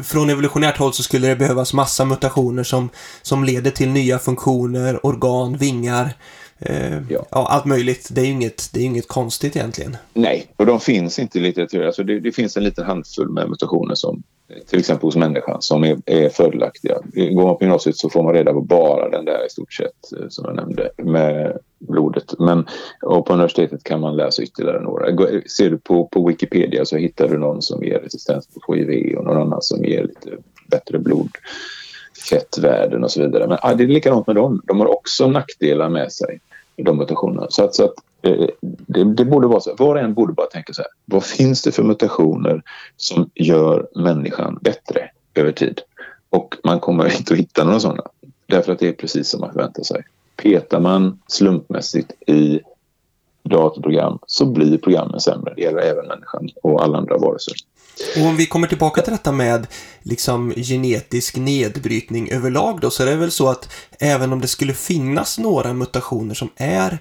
[0.02, 2.88] från evolutionärt håll så skulle det behövas massa mutationer som,
[3.22, 6.14] som leder till nya funktioner, organ, vingar,
[6.60, 7.26] eh, ja.
[7.30, 7.46] ja.
[7.50, 8.08] allt möjligt.
[8.10, 9.96] Det är ju inget, det är inget konstigt egentligen.
[10.14, 11.86] Nej, och de finns inte i litteraturen.
[11.86, 14.22] Alltså det, det finns en liten handfull med mutationer som
[14.66, 16.98] till exempel hos människan som är, är fördelaktiga.
[17.14, 20.12] Går man på gymnasiet så får man reda på bara den där i stort sett
[20.16, 22.34] eh, som jag nämnde med blodet.
[22.38, 22.66] Men
[23.02, 25.06] och på universitetet kan man läsa ytterligare några.
[25.56, 29.24] Ser du på, på Wikipedia så hittar du någon som ger resistens på HIV och
[29.24, 30.30] någon annan som ger lite
[30.66, 33.48] bättre blodfettvärden och så vidare.
[33.48, 34.62] Men ah, det är likadant med dem.
[34.64, 36.40] De har också nackdelar med sig,
[36.84, 37.46] de mutationerna.
[37.50, 39.74] Så att, så att eh, det, det, borde vara så.
[39.78, 40.90] Var och en borde bara tänka så här.
[41.04, 42.62] Vad finns det för mutationer
[42.96, 45.80] som gör människan bättre över tid?
[46.30, 48.02] Och man kommer inte att hitta några sådana.
[48.46, 50.04] Därför att det är precis som man förväntar sig
[50.42, 52.60] petar man slumpmässigt i
[53.42, 55.54] datorprogram så blir programmen sämre.
[55.54, 57.54] Det gäller även människan och alla andra varelser.
[58.16, 59.66] Och om vi kommer tillbaka till detta med
[60.02, 64.74] liksom genetisk nedbrytning överlag då så är det väl så att även om det skulle
[64.74, 66.98] finnas några mutationer som är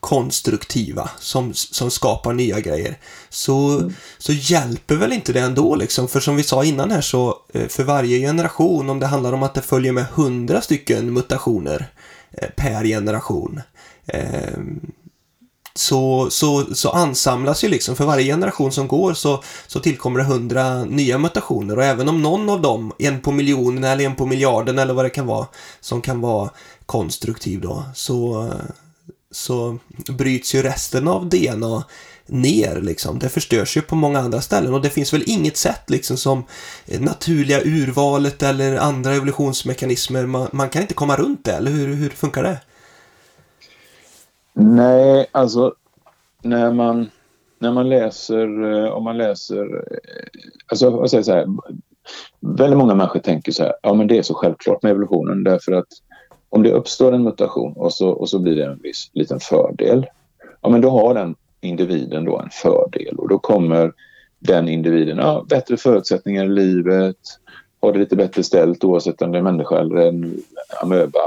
[0.00, 3.94] konstruktiva som, som skapar nya grejer så, mm.
[4.18, 7.68] så hjälper väl inte det ändå liksom för som vi sa innan här så eh,
[7.68, 11.90] för varje generation om det handlar om att det följer med hundra stycken mutationer
[12.32, 13.60] Eh, per generation.
[15.78, 20.24] Så, så, så ansamlas ju liksom, för varje generation som går så, så tillkommer det
[20.24, 24.26] hundra nya mutationer och även om någon av dem, en på miljonen eller en på
[24.26, 25.46] miljarden eller vad det kan vara,
[25.80, 26.50] som kan vara
[26.86, 28.50] konstruktiv då, så,
[29.30, 31.84] så bryts ju resten av DNA
[32.26, 33.18] ner liksom.
[33.18, 36.44] Det förstörs ju på många andra ställen och det finns väl inget sätt liksom som
[36.86, 40.26] naturliga urvalet eller andra evolutionsmekanismer.
[40.26, 42.58] Man, man kan inte komma runt det, eller hur, hur funkar det?
[44.60, 45.74] Nej, alltså
[46.42, 47.10] när man,
[47.58, 49.98] när man läser, eh, om man läser, eh,
[50.66, 51.46] alltså jag säger så här,
[52.40, 55.72] väldigt många människor tänker så här, ja men det är så självklart med evolutionen därför
[55.72, 55.86] att
[56.48, 60.06] om det uppstår en mutation och så, och så blir det en viss liten fördel,
[60.60, 63.92] ja men då har den individen då en fördel och då kommer
[64.38, 67.16] den individen ja, bättre förutsättningar i livet,
[67.80, 70.42] har det lite bättre ställt oavsett om det är människa eller en
[70.82, 71.20] amöba.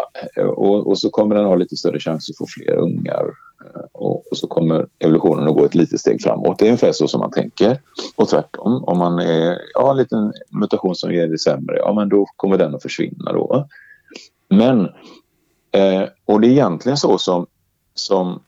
[0.55, 3.25] Och, och så kommer den ha lite större chans att få fler ungar.
[3.91, 6.59] Och, och, så kommer evolutionen att gå ett litet steg framåt.
[6.59, 7.79] Det är ungefär så som man tänker.
[8.15, 12.09] Och tvärtom, om man är, har en liten mutation som ger det sämre, ja men
[12.09, 13.67] då kommer den att försvinna då.
[14.49, 14.79] Men,
[15.71, 17.47] eh, och det är egentligen så som,
[17.93, 18.41] som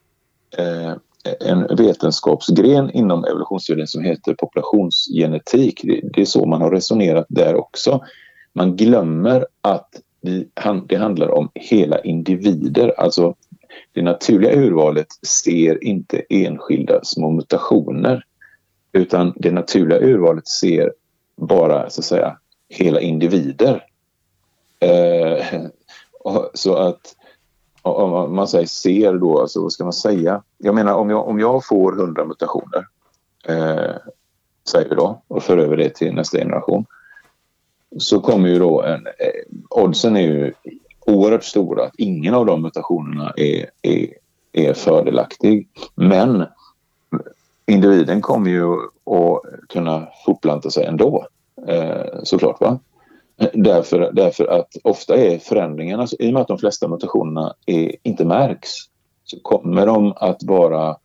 [0.57, 0.93] eh,
[1.39, 5.81] en vetenskapsgren inom evolutionsteorin som heter populationsgenetik.
[6.13, 8.03] Det är så man har resonerat där också.
[8.53, 9.89] Man glömmer att
[10.87, 12.93] det handlar om hela individer.
[12.99, 13.35] Alltså
[13.91, 18.23] det naturliga urvalet ser inte enskilda små mutationer
[18.91, 20.93] utan det naturliga urvalet ser
[21.35, 22.37] bara så att säga
[22.69, 23.85] hela individer.
[24.79, 25.45] Eh,
[26.53, 27.15] så att
[27.83, 30.43] om man säger ser då, alltså vad ska man säga?
[30.57, 32.87] Jag menar om jag, om jag får 100 mutationer,
[33.47, 33.95] eh,
[34.69, 36.85] säger vi då, och för över det till nästa generation.
[37.97, 40.53] Så kommer ju då en, eh, oddsen är ju
[41.05, 44.07] oerhört stora att ingen av de mutationerna är, är,
[44.51, 45.67] är fördelaktig.
[45.95, 46.45] Men
[47.65, 51.27] individen kommer ju att kunna fortplanta sig ändå,
[51.67, 52.61] eh, såklart.
[52.61, 52.79] Va?
[53.53, 57.95] Därför, därför att ofta är förändringarna, alltså, i och med att de flesta mutationerna är,
[58.03, 58.69] inte märks,
[59.23, 60.97] så kommer de att vara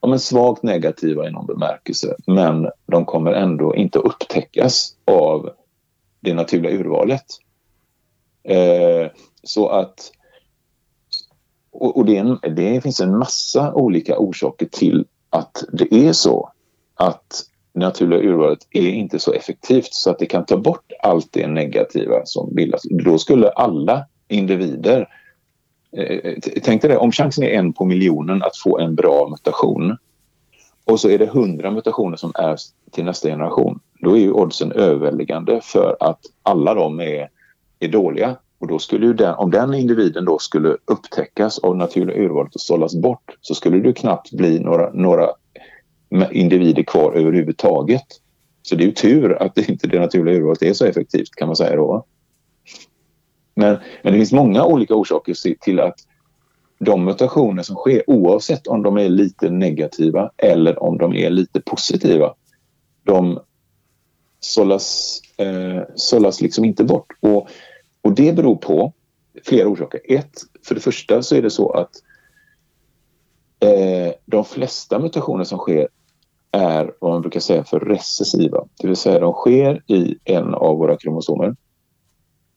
[0.00, 2.16] ja, men svagt negativa i någon bemärkelse.
[2.26, 5.50] Men de kommer ändå inte upptäckas av
[6.20, 7.24] det naturliga urvalet.
[8.42, 9.10] Eh,
[9.42, 10.12] så att...
[11.70, 16.52] Och, och det, en, det finns en massa olika orsaker till att det är så
[16.94, 21.32] att det naturliga urvalet är inte så effektivt så att det kan ta bort allt
[21.32, 22.82] det negativa som bildas.
[23.04, 25.08] Då skulle alla individer...
[25.96, 29.96] Eh, tänk dig det, om chansen är en på miljonen att få en bra mutation
[30.84, 32.56] och så är det hundra mutationer som är
[32.90, 33.80] till nästa generation.
[34.00, 37.28] Då är ju oddsen överväldigande för att alla de är,
[37.80, 38.36] är dåliga.
[38.58, 42.60] Och då skulle ju den, om den individen då skulle upptäckas av naturliga urvalet och
[42.60, 45.28] sållas bort så skulle det knappt bli några, några
[46.30, 48.06] individer kvar överhuvudtaget.
[48.66, 51.48] Så det är ju tur att det inte det naturliga urvalet är så effektivt kan
[51.48, 52.06] man säga då.
[53.54, 55.94] Men, men det finns många olika orsaker till att
[56.78, 61.60] de mutationer som sker oavsett om de är lite negativa eller om de är lite
[61.60, 62.34] positiva
[63.02, 63.40] de
[64.40, 67.12] sållas, eh, sållas liksom inte bort.
[67.20, 67.48] Och,
[68.02, 68.92] och det beror på
[69.44, 70.00] flera orsaker.
[70.04, 70.32] Ett,
[70.66, 71.90] för det första så är det så att
[73.60, 75.88] eh, de flesta mutationer som sker
[76.54, 78.64] är vad man brukar säga för recessiva.
[78.80, 81.56] Det vill säga de sker i en av våra kromosomer.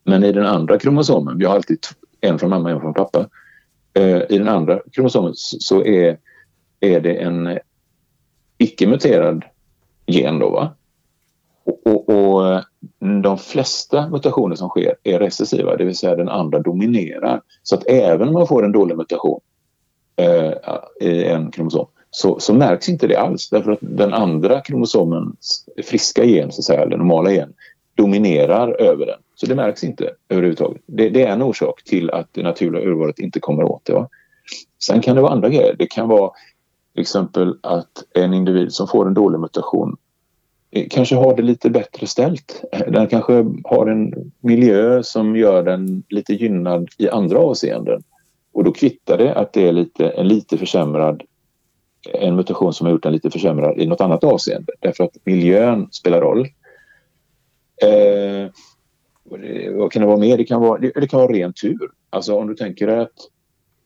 [0.04, 1.80] Men i den andra kromosomen, vi har alltid
[2.22, 3.30] en från mamma och en från pappa.
[3.94, 6.18] Eh, I den andra kromosomen så är,
[6.80, 7.58] är det en eh,
[8.58, 9.46] icke-muterad
[10.06, 10.40] gen.
[10.40, 10.76] Då, va?
[11.64, 12.62] Och, och, och, eh,
[13.24, 17.42] de flesta mutationer som sker är recessiva, det vill säga den andra dominerar.
[17.64, 19.40] Så att även om man får en dålig mutation
[20.16, 20.54] eh,
[21.02, 21.88] i en kromosom
[22.18, 26.66] så, så märks inte det alls därför att den andra kromosomens friska gen, så att
[26.66, 27.54] säga, eller normala gen,
[27.96, 29.20] dominerar över den.
[29.36, 30.82] Så det märks inte överhuvudtaget.
[30.86, 33.94] Det, det är en orsak till att det naturliga urvalet inte kommer åt det.
[33.94, 34.10] Va?
[34.84, 35.76] Sen kan det vara andra grejer.
[35.80, 36.32] Det kan vara
[36.94, 39.98] till exempel att en individ som får en dålig mutation
[40.72, 42.64] eh, kanske har det lite bättre ställt.
[42.72, 48.04] Eh, den kanske har en miljö som gör den lite gynnad i andra avseenden.
[48.54, 51.24] Och då kvittar det att det är lite, en lite försämrad
[52.14, 54.74] en mutation som har gjort den lite försämrad i något annat avseende.
[54.80, 56.48] Därför att miljön spelar roll.
[57.82, 58.50] Eh,
[59.74, 60.38] vad kan det vara mer?
[60.38, 61.92] Det kan vara, det, det kan vara ren tur.
[62.10, 63.14] Alltså om du tänker att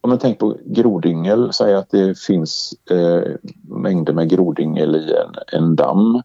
[0.02, 3.34] om man tänker på grodyngel, säg att det finns eh,
[3.70, 6.22] mängder med grodyngel i en, en damm.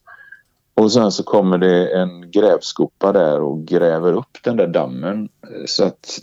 [0.81, 5.65] Och sen så kommer det en grävskopa där och gräver upp den där dammen eh,
[5.67, 6.21] så att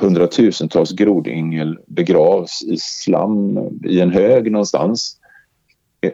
[0.00, 5.16] hundratusentals grodyngel begravs i slam i en hög någonstans.
[6.00, 6.12] Eh,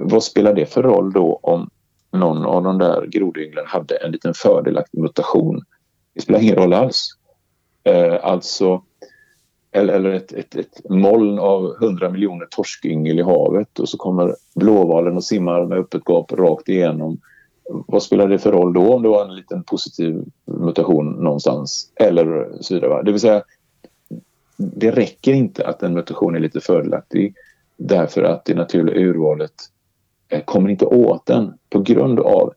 [0.00, 1.70] vad spelar det för roll då om
[2.12, 5.62] någon av de där grodynglen hade en liten fördelaktig mutation?
[6.14, 7.08] Det spelar ingen roll alls.
[7.84, 8.82] Eh, alltså
[9.74, 14.36] eller, eller ett, ett, ett moln av hundra miljoner torskyngel i havet och så kommer
[14.54, 17.20] blåvalen och simmar med öppet gap rakt igenom.
[17.68, 21.92] Vad spelar det för roll då om det var en liten positiv mutation någonstans?
[21.96, 23.02] Eller så vidare.
[23.02, 23.42] Det vill säga,
[24.56, 27.34] det räcker inte att en mutation är lite fördelaktig
[27.76, 29.54] därför att det naturliga urvalet
[30.28, 32.52] eh, kommer inte åt den på grund av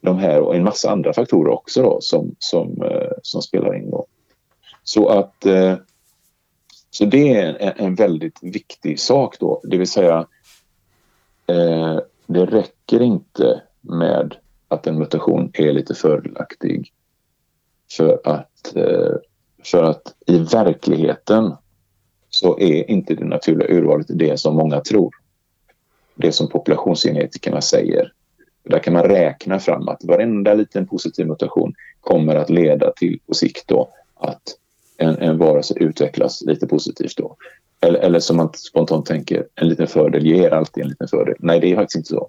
[0.00, 3.90] de här och en massa andra faktorer också då, som, som, eh, som spelar in.
[3.90, 4.06] Då.
[4.84, 5.74] Så att eh,
[6.94, 10.26] så det är en, väldigt viktig sak då, det vill säga
[11.46, 14.34] eh, det räcker inte med
[14.68, 16.92] att en mutation är lite fördelaktig
[17.96, 19.14] för att, eh,
[19.64, 21.54] för att i verkligheten
[22.30, 25.14] så är inte det naturliga urvalet det som många tror.
[26.14, 28.12] Det som populationsgenetikerna säger.
[28.62, 33.34] Där kan man räkna fram att varenda liten positiv mutation kommer att leda till på
[33.34, 34.42] sikt då att
[35.02, 37.36] en, en varelse utvecklas lite positivt då.
[37.80, 41.34] Eller, eller som man spontant tänker, en liten fördel ger alltid en liten fördel.
[41.38, 42.28] Nej, det är faktiskt inte så.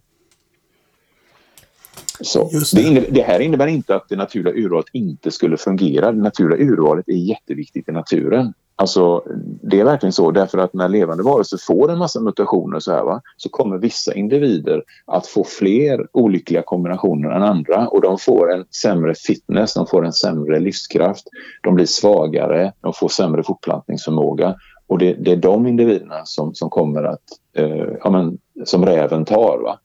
[2.22, 2.50] Så.
[2.50, 2.82] Det.
[2.82, 3.22] Det, innebär, det.
[3.22, 6.12] här innebär inte att det naturliga urvalet inte skulle fungera.
[6.12, 8.54] Det naturliga urvalet är jätteviktigt i naturen.
[8.84, 9.24] Alltså,
[9.62, 13.04] det är verkligen så därför att när levande varelser får en massa mutationer så, här,
[13.04, 18.54] va, så kommer vissa individer att få fler olyckliga kombinationer än andra och de får
[18.54, 21.28] en sämre fitness, de får en sämre livskraft,
[21.62, 24.56] de blir svagare, de får sämre fortplantningsförmåga
[24.88, 27.24] och det, det är de individerna som, som kommer att,
[27.58, 29.60] eh, ja, men, som räven tar.
[29.64, 29.80] Va?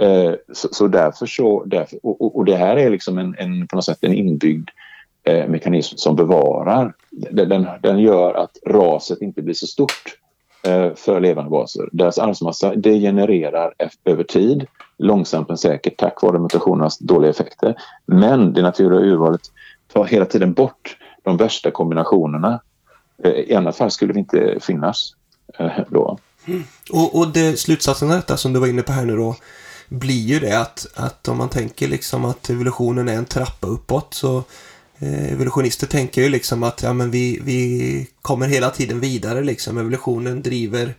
[0.00, 3.76] Eh, så, så, därför så, därför, och, och, det här är liksom en, en, på
[3.76, 4.68] något sätt en inbyggd
[5.24, 6.94] eh, mekanism som bevarar.
[7.10, 10.18] Den, den gör att raset inte blir så stort
[10.66, 11.88] eh, för levande baser.
[11.92, 14.66] Deras arvsmassa degenererar över tid,
[14.98, 17.74] långsamt men säkert tack vare mutationernas dåliga effekter.
[18.06, 19.40] Men det naturliga urvalet
[19.92, 22.60] tar hela tiden bort de värsta kombinationerna.
[23.24, 25.14] Eh, I annat fall skulle det inte finnas
[25.58, 26.18] eh, då.
[26.46, 26.62] Mm.
[26.92, 29.36] Och, och det, slutsatsen av detta som du var inne på här nu då
[29.88, 34.14] blir ju det att, att om man tänker liksom att evolutionen är en trappa uppåt
[34.14, 34.42] så
[34.98, 39.78] Eh, evolutionister tänker ju liksom att ja, men vi, vi kommer hela tiden vidare liksom.
[39.78, 40.94] Evolutionen driver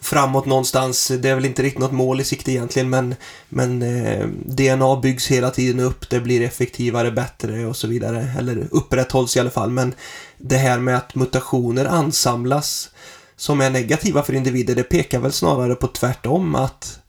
[0.00, 1.08] framåt någonstans.
[1.08, 3.14] Det är väl inte riktigt något mål i sikte egentligen men,
[3.48, 6.10] men eh, DNA byggs hela tiden upp.
[6.10, 8.28] Det blir effektivare, bättre och så vidare.
[8.38, 9.70] Eller upprätthålls i alla fall.
[9.70, 9.94] Men
[10.38, 12.90] det här med att mutationer ansamlas
[13.36, 17.00] som är negativa för individer det pekar väl snarare på tvärtom att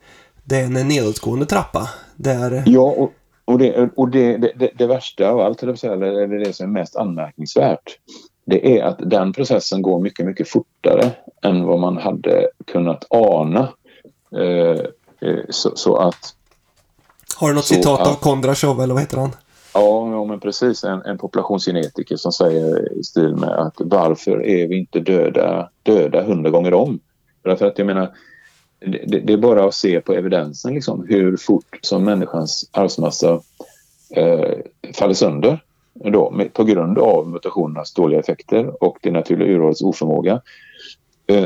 [0.44, 1.90] det är en nedåtgående trappa.
[2.16, 2.64] Där...
[2.66, 3.14] Ja, och,
[3.50, 6.96] och, det, och det, det, det värsta av allt, eller det, det som är mest
[6.96, 7.98] anmärkningsvärt,
[8.46, 13.70] det är att den processen går mycket, mycket fortare än vad man hade kunnat ana.
[14.36, 16.36] Eh, eh så, så, att...
[17.38, 19.32] Har du något citat att, av Kondrashov, eller vad heter han?
[19.74, 20.84] Ja, ja men precis.
[20.84, 26.24] En, en populationsgenetiker som säger i stil med att varför är vi inte döda, döda
[26.24, 27.00] hundra gånger om?
[27.44, 28.12] Därför att jag menar,
[28.80, 33.42] det, det, är bara att se på evidensen liksom, hur fort som människans arvsmassa
[34.16, 34.58] eh,
[34.94, 35.64] faller sönder
[35.94, 40.42] då, med, på grund av mutationernas dåliga effekter och det naturliga urvalets oförmåga.
[41.28, 41.46] Eh,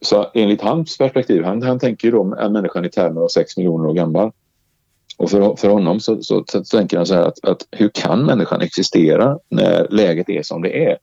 [0.00, 3.94] så enligt hans perspektiv, han, han tänker då människan i termer av 6 miljoner år
[3.94, 4.32] gammal.
[5.16, 8.24] Och för, för honom så, så, så, tänker han så här att, att, hur kan
[8.24, 10.98] människan existera när läget är som det är?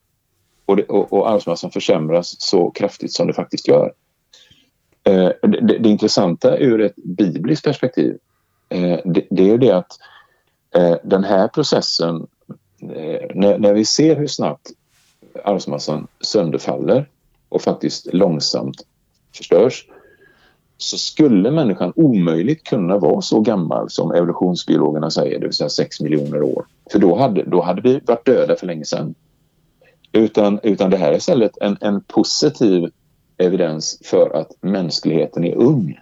[0.66, 3.94] Och, det, och, och arvsmassan försämras så kraftigt som det faktiskt gör.
[5.10, 8.18] Eh, det, det, intressanta ur ett bibliskt perspektiv
[8.70, 9.92] eh, det, det, är det att
[10.76, 12.28] eh, den här processen,
[12.82, 14.72] eh, när, när vi ser hur snabbt
[15.44, 17.10] arvsmassan sönderfaller
[17.50, 18.86] och faktiskt långsamt
[19.38, 19.86] förstörs
[20.78, 26.02] så skulle människan omöjligt kunna vara så gammal som evolutionsbiologerna säger, det vill säga 6
[26.02, 26.66] miljoner år.
[26.92, 29.16] För då hade, då hade vi varit döda för länge sedan.
[30.12, 32.92] Utan, utan det här är istället en, en positiv
[33.38, 36.00] evidens för att mänskligheten är ung.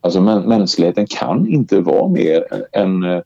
[0.00, 3.22] Alltså mänskligheten kan inte vara mer än eh,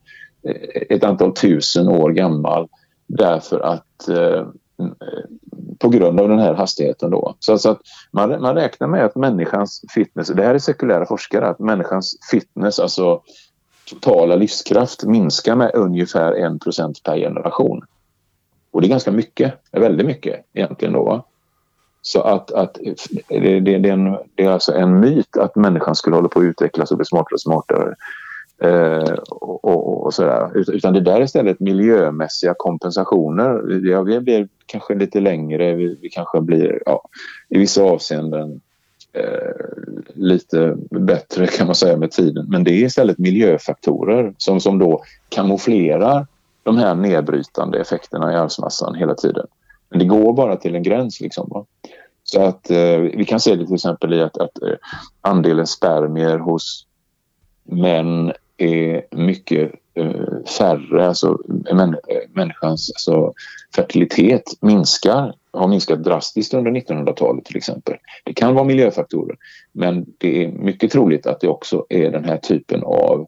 [0.89, 2.67] ett antal tusen år gammal
[3.07, 4.47] därför att eh,
[5.79, 7.35] på grund av den här hastigheten då.
[7.39, 7.81] Så, så att
[8.11, 12.79] man, man räknar med att människans fitness, det här är sekulära forskare, att människans fitness,
[12.79, 13.21] alltså
[13.89, 17.85] totala livskraft minskar med ungefär 1 procent per generation.
[18.71, 21.25] Och det är ganska mycket, väldigt mycket egentligen då.
[22.05, 22.77] Så att, att
[23.29, 26.39] det, det, det, är en, det är alltså en myt att människan skulle hålla på
[26.39, 27.95] att utvecklas och bli smartare och smartare.
[28.61, 30.51] Eh, och, och, och, sådär.
[30.55, 33.79] Utan det där är istället miljömässiga kompensationer.
[33.89, 37.01] Ja, vi blir kanske lite längre, vi, vi kanske blir ja,
[37.49, 38.61] i vissa avseenden
[39.13, 39.51] eh,
[40.13, 42.45] lite bättre kan man säga med tiden.
[42.49, 46.27] Men det är istället miljöfaktorer som, som då kamouflerar
[46.63, 49.47] de här nedbrytande effekterna i arvsmassan hela tiden.
[49.93, 51.21] Men det går bara till en gräns.
[51.21, 51.65] Liksom, va?
[52.23, 54.75] Så att eh, vi kan se det till exempel i att, att eh,
[55.21, 56.85] andelen spermier hos
[57.63, 61.07] män är mycket eh, färre.
[61.07, 61.37] Alltså
[61.69, 63.33] eh, män, eh, människans alltså,
[63.75, 67.95] fertilitet minskar, har minskat drastiskt under 1900-talet till exempel.
[68.23, 69.37] Det kan vara miljöfaktorer
[69.71, 73.27] men det är mycket troligt att det också är den här typen av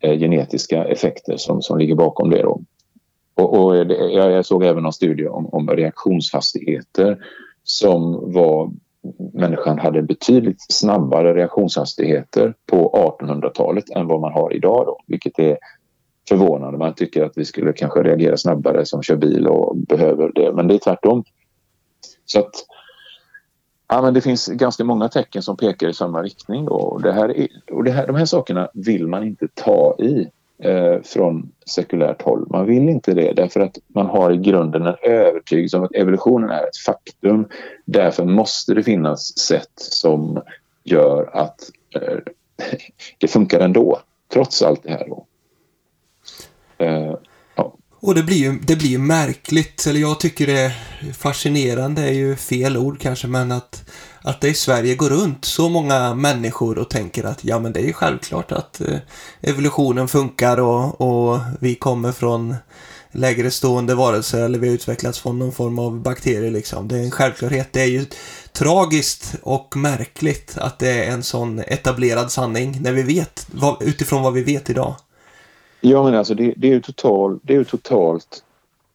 [0.00, 2.42] eh, genetiska effekter som, som ligger bakom det.
[2.42, 2.60] Då.
[3.36, 7.18] Och, och det, jag, såg även någon studie om, om reaktionshastigheter
[7.64, 8.70] som var
[9.32, 15.58] människan hade betydligt snabbare reaktionshastigheter på 1800-talet än vad man har idag då, vilket är
[16.28, 16.78] förvånande.
[16.78, 20.68] Man tycker att vi skulle kanske reagera snabbare som kör bil och behöver det, men
[20.68, 21.24] det är tvärtom.
[22.24, 22.54] Så att
[23.88, 26.64] ja, men det finns ganska många tecken som pekar i samma riktning.
[26.64, 26.74] Då.
[26.74, 30.30] Och, det här är, och det här, de här sakerna vill man inte ta i
[30.58, 32.46] eh, från sekulärt håll.
[32.50, 36.50] Man vill inte det därför att man har i grunden en övertygelse om att evolutionen
[36.50, 37.48] är ett faktum.
[37.84, 40.42] Därför måste det finnas sätt som
[40.84, 41.60] gör att
[41.94, 42.18] eh,
[43.18, 44.00] det funkar ändå,
[44.32, 45.08] trots allt det här.
[45.08, 45.26] Då.
[46.84, 47.14] Eh.
[48.00, 50.72] Och det blir, ju, det blir ju märkligt, eller jag tycker det är
[51.12, 53.82] fascinerande, är ju fel ord kanske, men att
[54.26, 57.80] att det i Sverige går runt så många människor och tänker att ja men det
[57.80, 58.98] är ju självklart att eh,
[59.40, 62.54] evolutionen funkar och, och vi kommer från
[63.12, 66.88] lägre stående varelser eller vi har utvecklats från någon form av bakterier liksom.
[66.88, 67.72] Det är en självklarhet.
[67.72, 68.06] Det är ju
[68.52, 73.46] tragiskt och märkligt att det är en sån etablerad sanning när vi vet,
[73.80, 74.94] utifrån vad vi vet idag.
[75.88, 78.44] Ja men alltså det, det är ju total, det är totalt,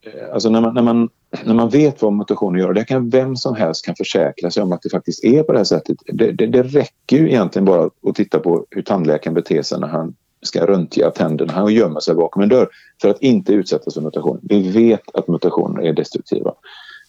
[0.02, 1.10] eh, alltså när man, när man
[1.44, 4.72] när man vet vad mutationer gör, det kan vem som helst kan försäkra sig om
[4.72, 5.98] att det faktiskt är på det här sättet.
[6.06, 9.88] Det, det, det räcker ju egentligen bara att titta på hur tandläkaren beter sig när
[9.88, 11.54] han ska röntga tänderna.
[11.54, 12.70] Han gömmer sig bakom en dörr
[13.02, 14.40] för att inte utsättas för mutationer.
[14.44, 16.54] Vi vet att mutationer är destruktiva.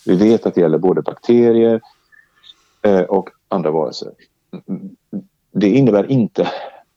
[0.06, 1.80] Vi vet att det gäller både bakterier
[2.82, 4.12] eh, och andra varelser.
[5.52, 6.48] Det innebär inte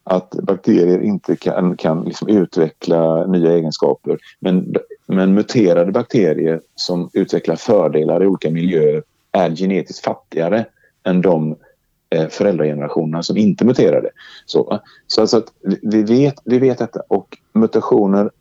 [0.07, 4.17] att bakterier inte kan, kan liksom utveckla nya egenskaper.
[4.39, 4.75] Men,
[5.05, 10.65] men muterade bakterier som utvecklar fördelar i olika miljöer är genetiskt fattigare
[11.03, 11.55] än de
[12.09, 14.09] eh, föräldragenerationerna som inte muterade.
[14.45, 18.31] Så, så alltså att vi, vet, vi vet detta och mutationer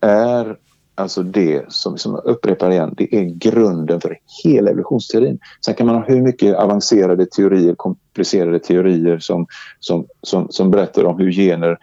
[0.00, 0.56] är
[0.96, 5.38] Alltså det som, som jag upprepar igen, det är grunden för hela evolutionsteorin.
[5.64, 9.46] Sen kan man ha hur mycket avancerade teorier, komplicerade teorier som,
[9.80, 11.78] som, som, som berättar om hur gener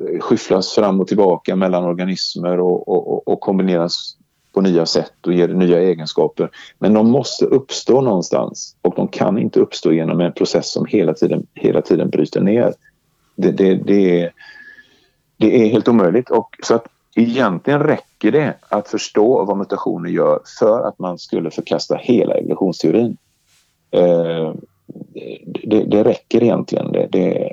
[0.00, 4.16] eh, skyfflas fram och tillbaka mellan organismer och, och, och kombineras
[4.54, 6.50] på nya sätt och ger nya egenskaper.
[6.78, 11.14] Men de måste uppstå någonstans och de kan inte uppstå genom en process som hela
[11.14, 12.74] tiden, hela tiden bryter ner.
[13.36, 14.32] Det, det, det, är,
[15.36, 16.30] det är helt omöjligt.
[16.30, 16.86] Och så att
[17.16, 23.16] Egentligen räcker det att förstå vad mutationer gör för att man skulle förkasta hela evolutionsteorin.
[23.90, 24.54] Eh,
[25.64, 26.92] det, det, räcker egentligen.
[26.92, 27.50] Det, det...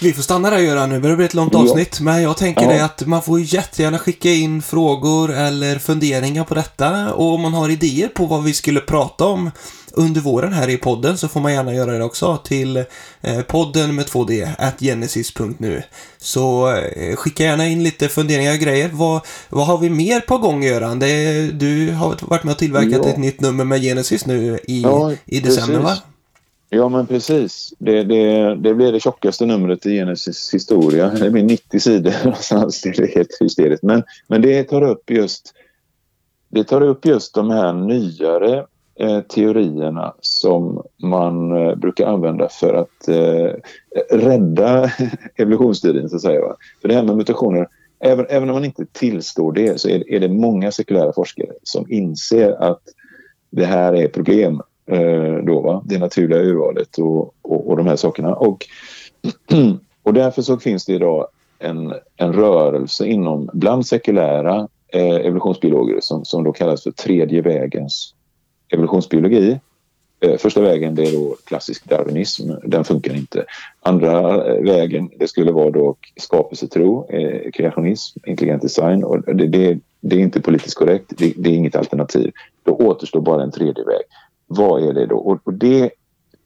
[0.00, 1.96] Vi får stanna där Göran, nu börjar det bli ett långt avsnitt.
[1.98, 2.04] Ja.
[2.04, 2.68] Men jag tänker ja.
[2.68, 7.14] det att man får jättegärna skicka in frågor eller funderingar på detta.
[7.14, 9.50] Och om man har idéer på vad vi skulle prata om
[9.92, 12.76] under våren här i podden så får man gärna göra det också till
[13.20, 15.82] eh, podden med 2D, at genesis.nu.
[16.18, 18.90] Så eh, skicka gärna in lite funderingar och grejer.
[18.92, 20.98] Vad, vad har vi mer på gång Göran?
[20.98, 23.08] Det, du har varit med och tillverkat ja.
[23.08, 24.86] ett nytt nummer med Genesis nu i,
[25.26, 25.96] i december va?
[26.70, 27.74] Ja men precis.
[27.78, 31.10] Det, det, det blir det tjockaste numret i Genesis historia.
[31.10, 32.52] Det blir 90 sidor någonstans.
[32.64, 33.82] Alltså, alltså, det är helt hysteriskt.
[33.82, 35.54] Men, men det tar upp just
[36.48, 38.66] det tar upp just de här nyare
[39.00, 43.52] eh, teorierna som man eh, brukar använda för att eh,
[44.10, 44.90] rädda
[45.36, 46.40] evolutionsteorin så att säga.
[46.40, 46.56] Va?
[46.80, 47.68] För det här med mutationer,
[48.00, 51.92] även, även om man inte tillstår det så är, är det många sekulära forskare som
[51.92, 52.82] inser att
[53.50, 54.62] det här är problem.
[54.88, 55.82] Eh, då, va?
[55.84, 58.34] Det naturliga urvalet och, och, och de här sakerna.
[58.34, 58.66] Och,
[60.02, 61.26] och därför så finns det idag
[61.58, 68.14] en, en rörelse inom bland sekulära eh, evolutionsbiologer som, som då kallas för tredje vägens
[68.68, 69.58] evolutionsbiologi.
[70.20, 73.44] Eh, första vägen det är då klassisk darwinism, den funkar inte.
[73.80, 79.04] Andra eh, vägen det skulle vara då skapelsetro, eh, kreationism, intelligent design.
[79.04, 82.32] Och det, det, det är inte politiskt korrekt, det, det, är inget alternativ.
[82.62, 84.02] Då återstår bara en tredje väg.
[84.48, 85.16] Vad är det då?
[85.16, 85.90] Och, och det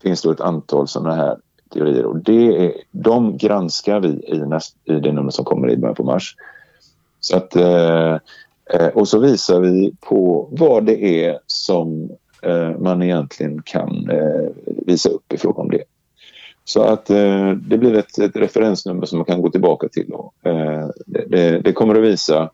[0.03, 1.37] finns då ett antal sådana här
[1.73, 5.77] teorier och det är, de granskar vi i, näst, i det nummer som kommer i
[5.77, 6.37] början på mars.
[7.21, 8.19] Så att eh,
[8.71, 12.11] eh, och så visar vi på vad det är som
[12.43, 15.85] eh, man egentligen kan eh, visa upp i fråga om det.
[16.65, 20.13] Så att eh, det blir ett, ett referensnummer som man kan gå tillbaka till.
[20.43, 22.51] Eh, det, det, det, kommer att visa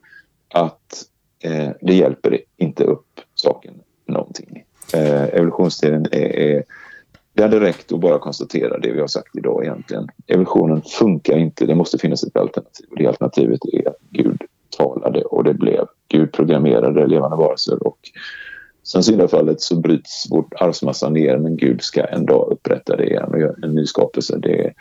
[0.55, 1.05] att
[1.81, 3.75] det hjälper inte upp saken
[4.07, 4.65] någonting.
[4.95, 6.65] Eh, evolutionsteorin är, är
[7.39, 10.09] det hade räckt att bara konstatera det vi har sagt idag egentligen.
[10.27, 14.43] Evolutionen funkar inte, det måste finnas ett alternativ det alternativet är att Gud
[14.77, 17.99] talade och det blev Gud programmerade levande varelser och
[18.83, 23.29] sen syndafallet så bryts vårt arvsmassa ner men Gud ska en dag upprätta det igen
[23.29, 24.39] och göra en ny skapelse.
[24.39, 24.73] Det,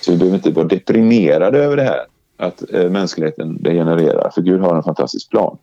[0.00, 2.00] Så vi behöver inte vara deprimerade över det här,
[2.36, 4.30] att eh, mänskligheten degenererar.
[4.30, 5.58] För Gud har en fantastisk plan.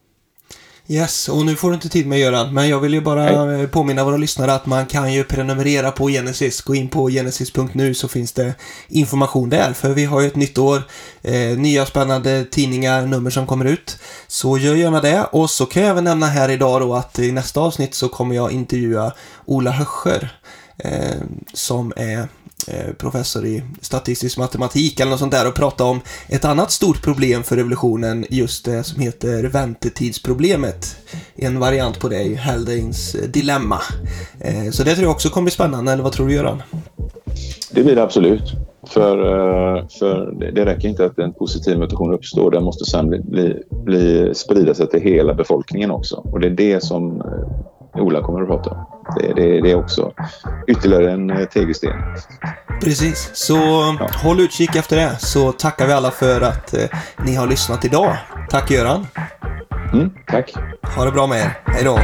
[0.91, 3.67] Yes, och nu får du inte tid med Göran, men jag vill ju bara Nej.
[3.67, 6.61] påminna våra lyssnare att man kan ju prenumerera på Genesis.
[6.61, 8.53] Gå in på genesis.nu så finns det
[8.87, 10.83] information där, för vi har ju ett nytt år,
[11.21, 13.97] eh, nya spännande tidningar, nummer som kommer ut.
[14.27, 17.31] Så gör gärna det, och så kan jag även nämna här idag då att i
[17.31, 19.13] nästa avsnitt så kommer jag intervjua
[19.45, 20.29] Ola Höscher,
[20.77, 21.21] eh,
[21.53, 22.25] som är Eh,
[22.67, 25.99] Eh, professor i statistisk matematik eller något sånt där och prata om
[26.29, 30.97] ett annat stort problem för revolutionen, just det som heter väntetidsproblemet.
[31.35, 33.79] En variant på det är ju Haldanes eh, dilemma.
[34.39, 36.63] Eh, så det tror jag också kommer bli spännande, eller vad tror du Göran?
[37.71, 38.53] Det blir det absolut.
[38.87, 39.17] För,
[39.99, 44.35] för det räcker inte att en positiv mutation uppstår, den måste sen bli, bli, bli,
[44.35, 46.15] sprida sig till hela befolkningen också.
[46.15, 47.21] Och det är det som
[47.93, 48.85] Ola kommer att prata om.
[49.17, 50.11] Det, det, det är också
[50.67, 51.91] ytterligare en eh, tegelsten.
[52.81, 53.55] Precis, så
[53.99, 54.09] ja.
[54.23, 56.83] håll utkik efter det så tackar vi alla för att eh,
[57.25, 58.17] ni har lyssnat idag.
[58.49, 59.07] Tack Göran.
[59.93, 60.53] Mm, tack.
[60.95, 61.59] Ha det bra med er.
[61.65, 61.99] Hej då.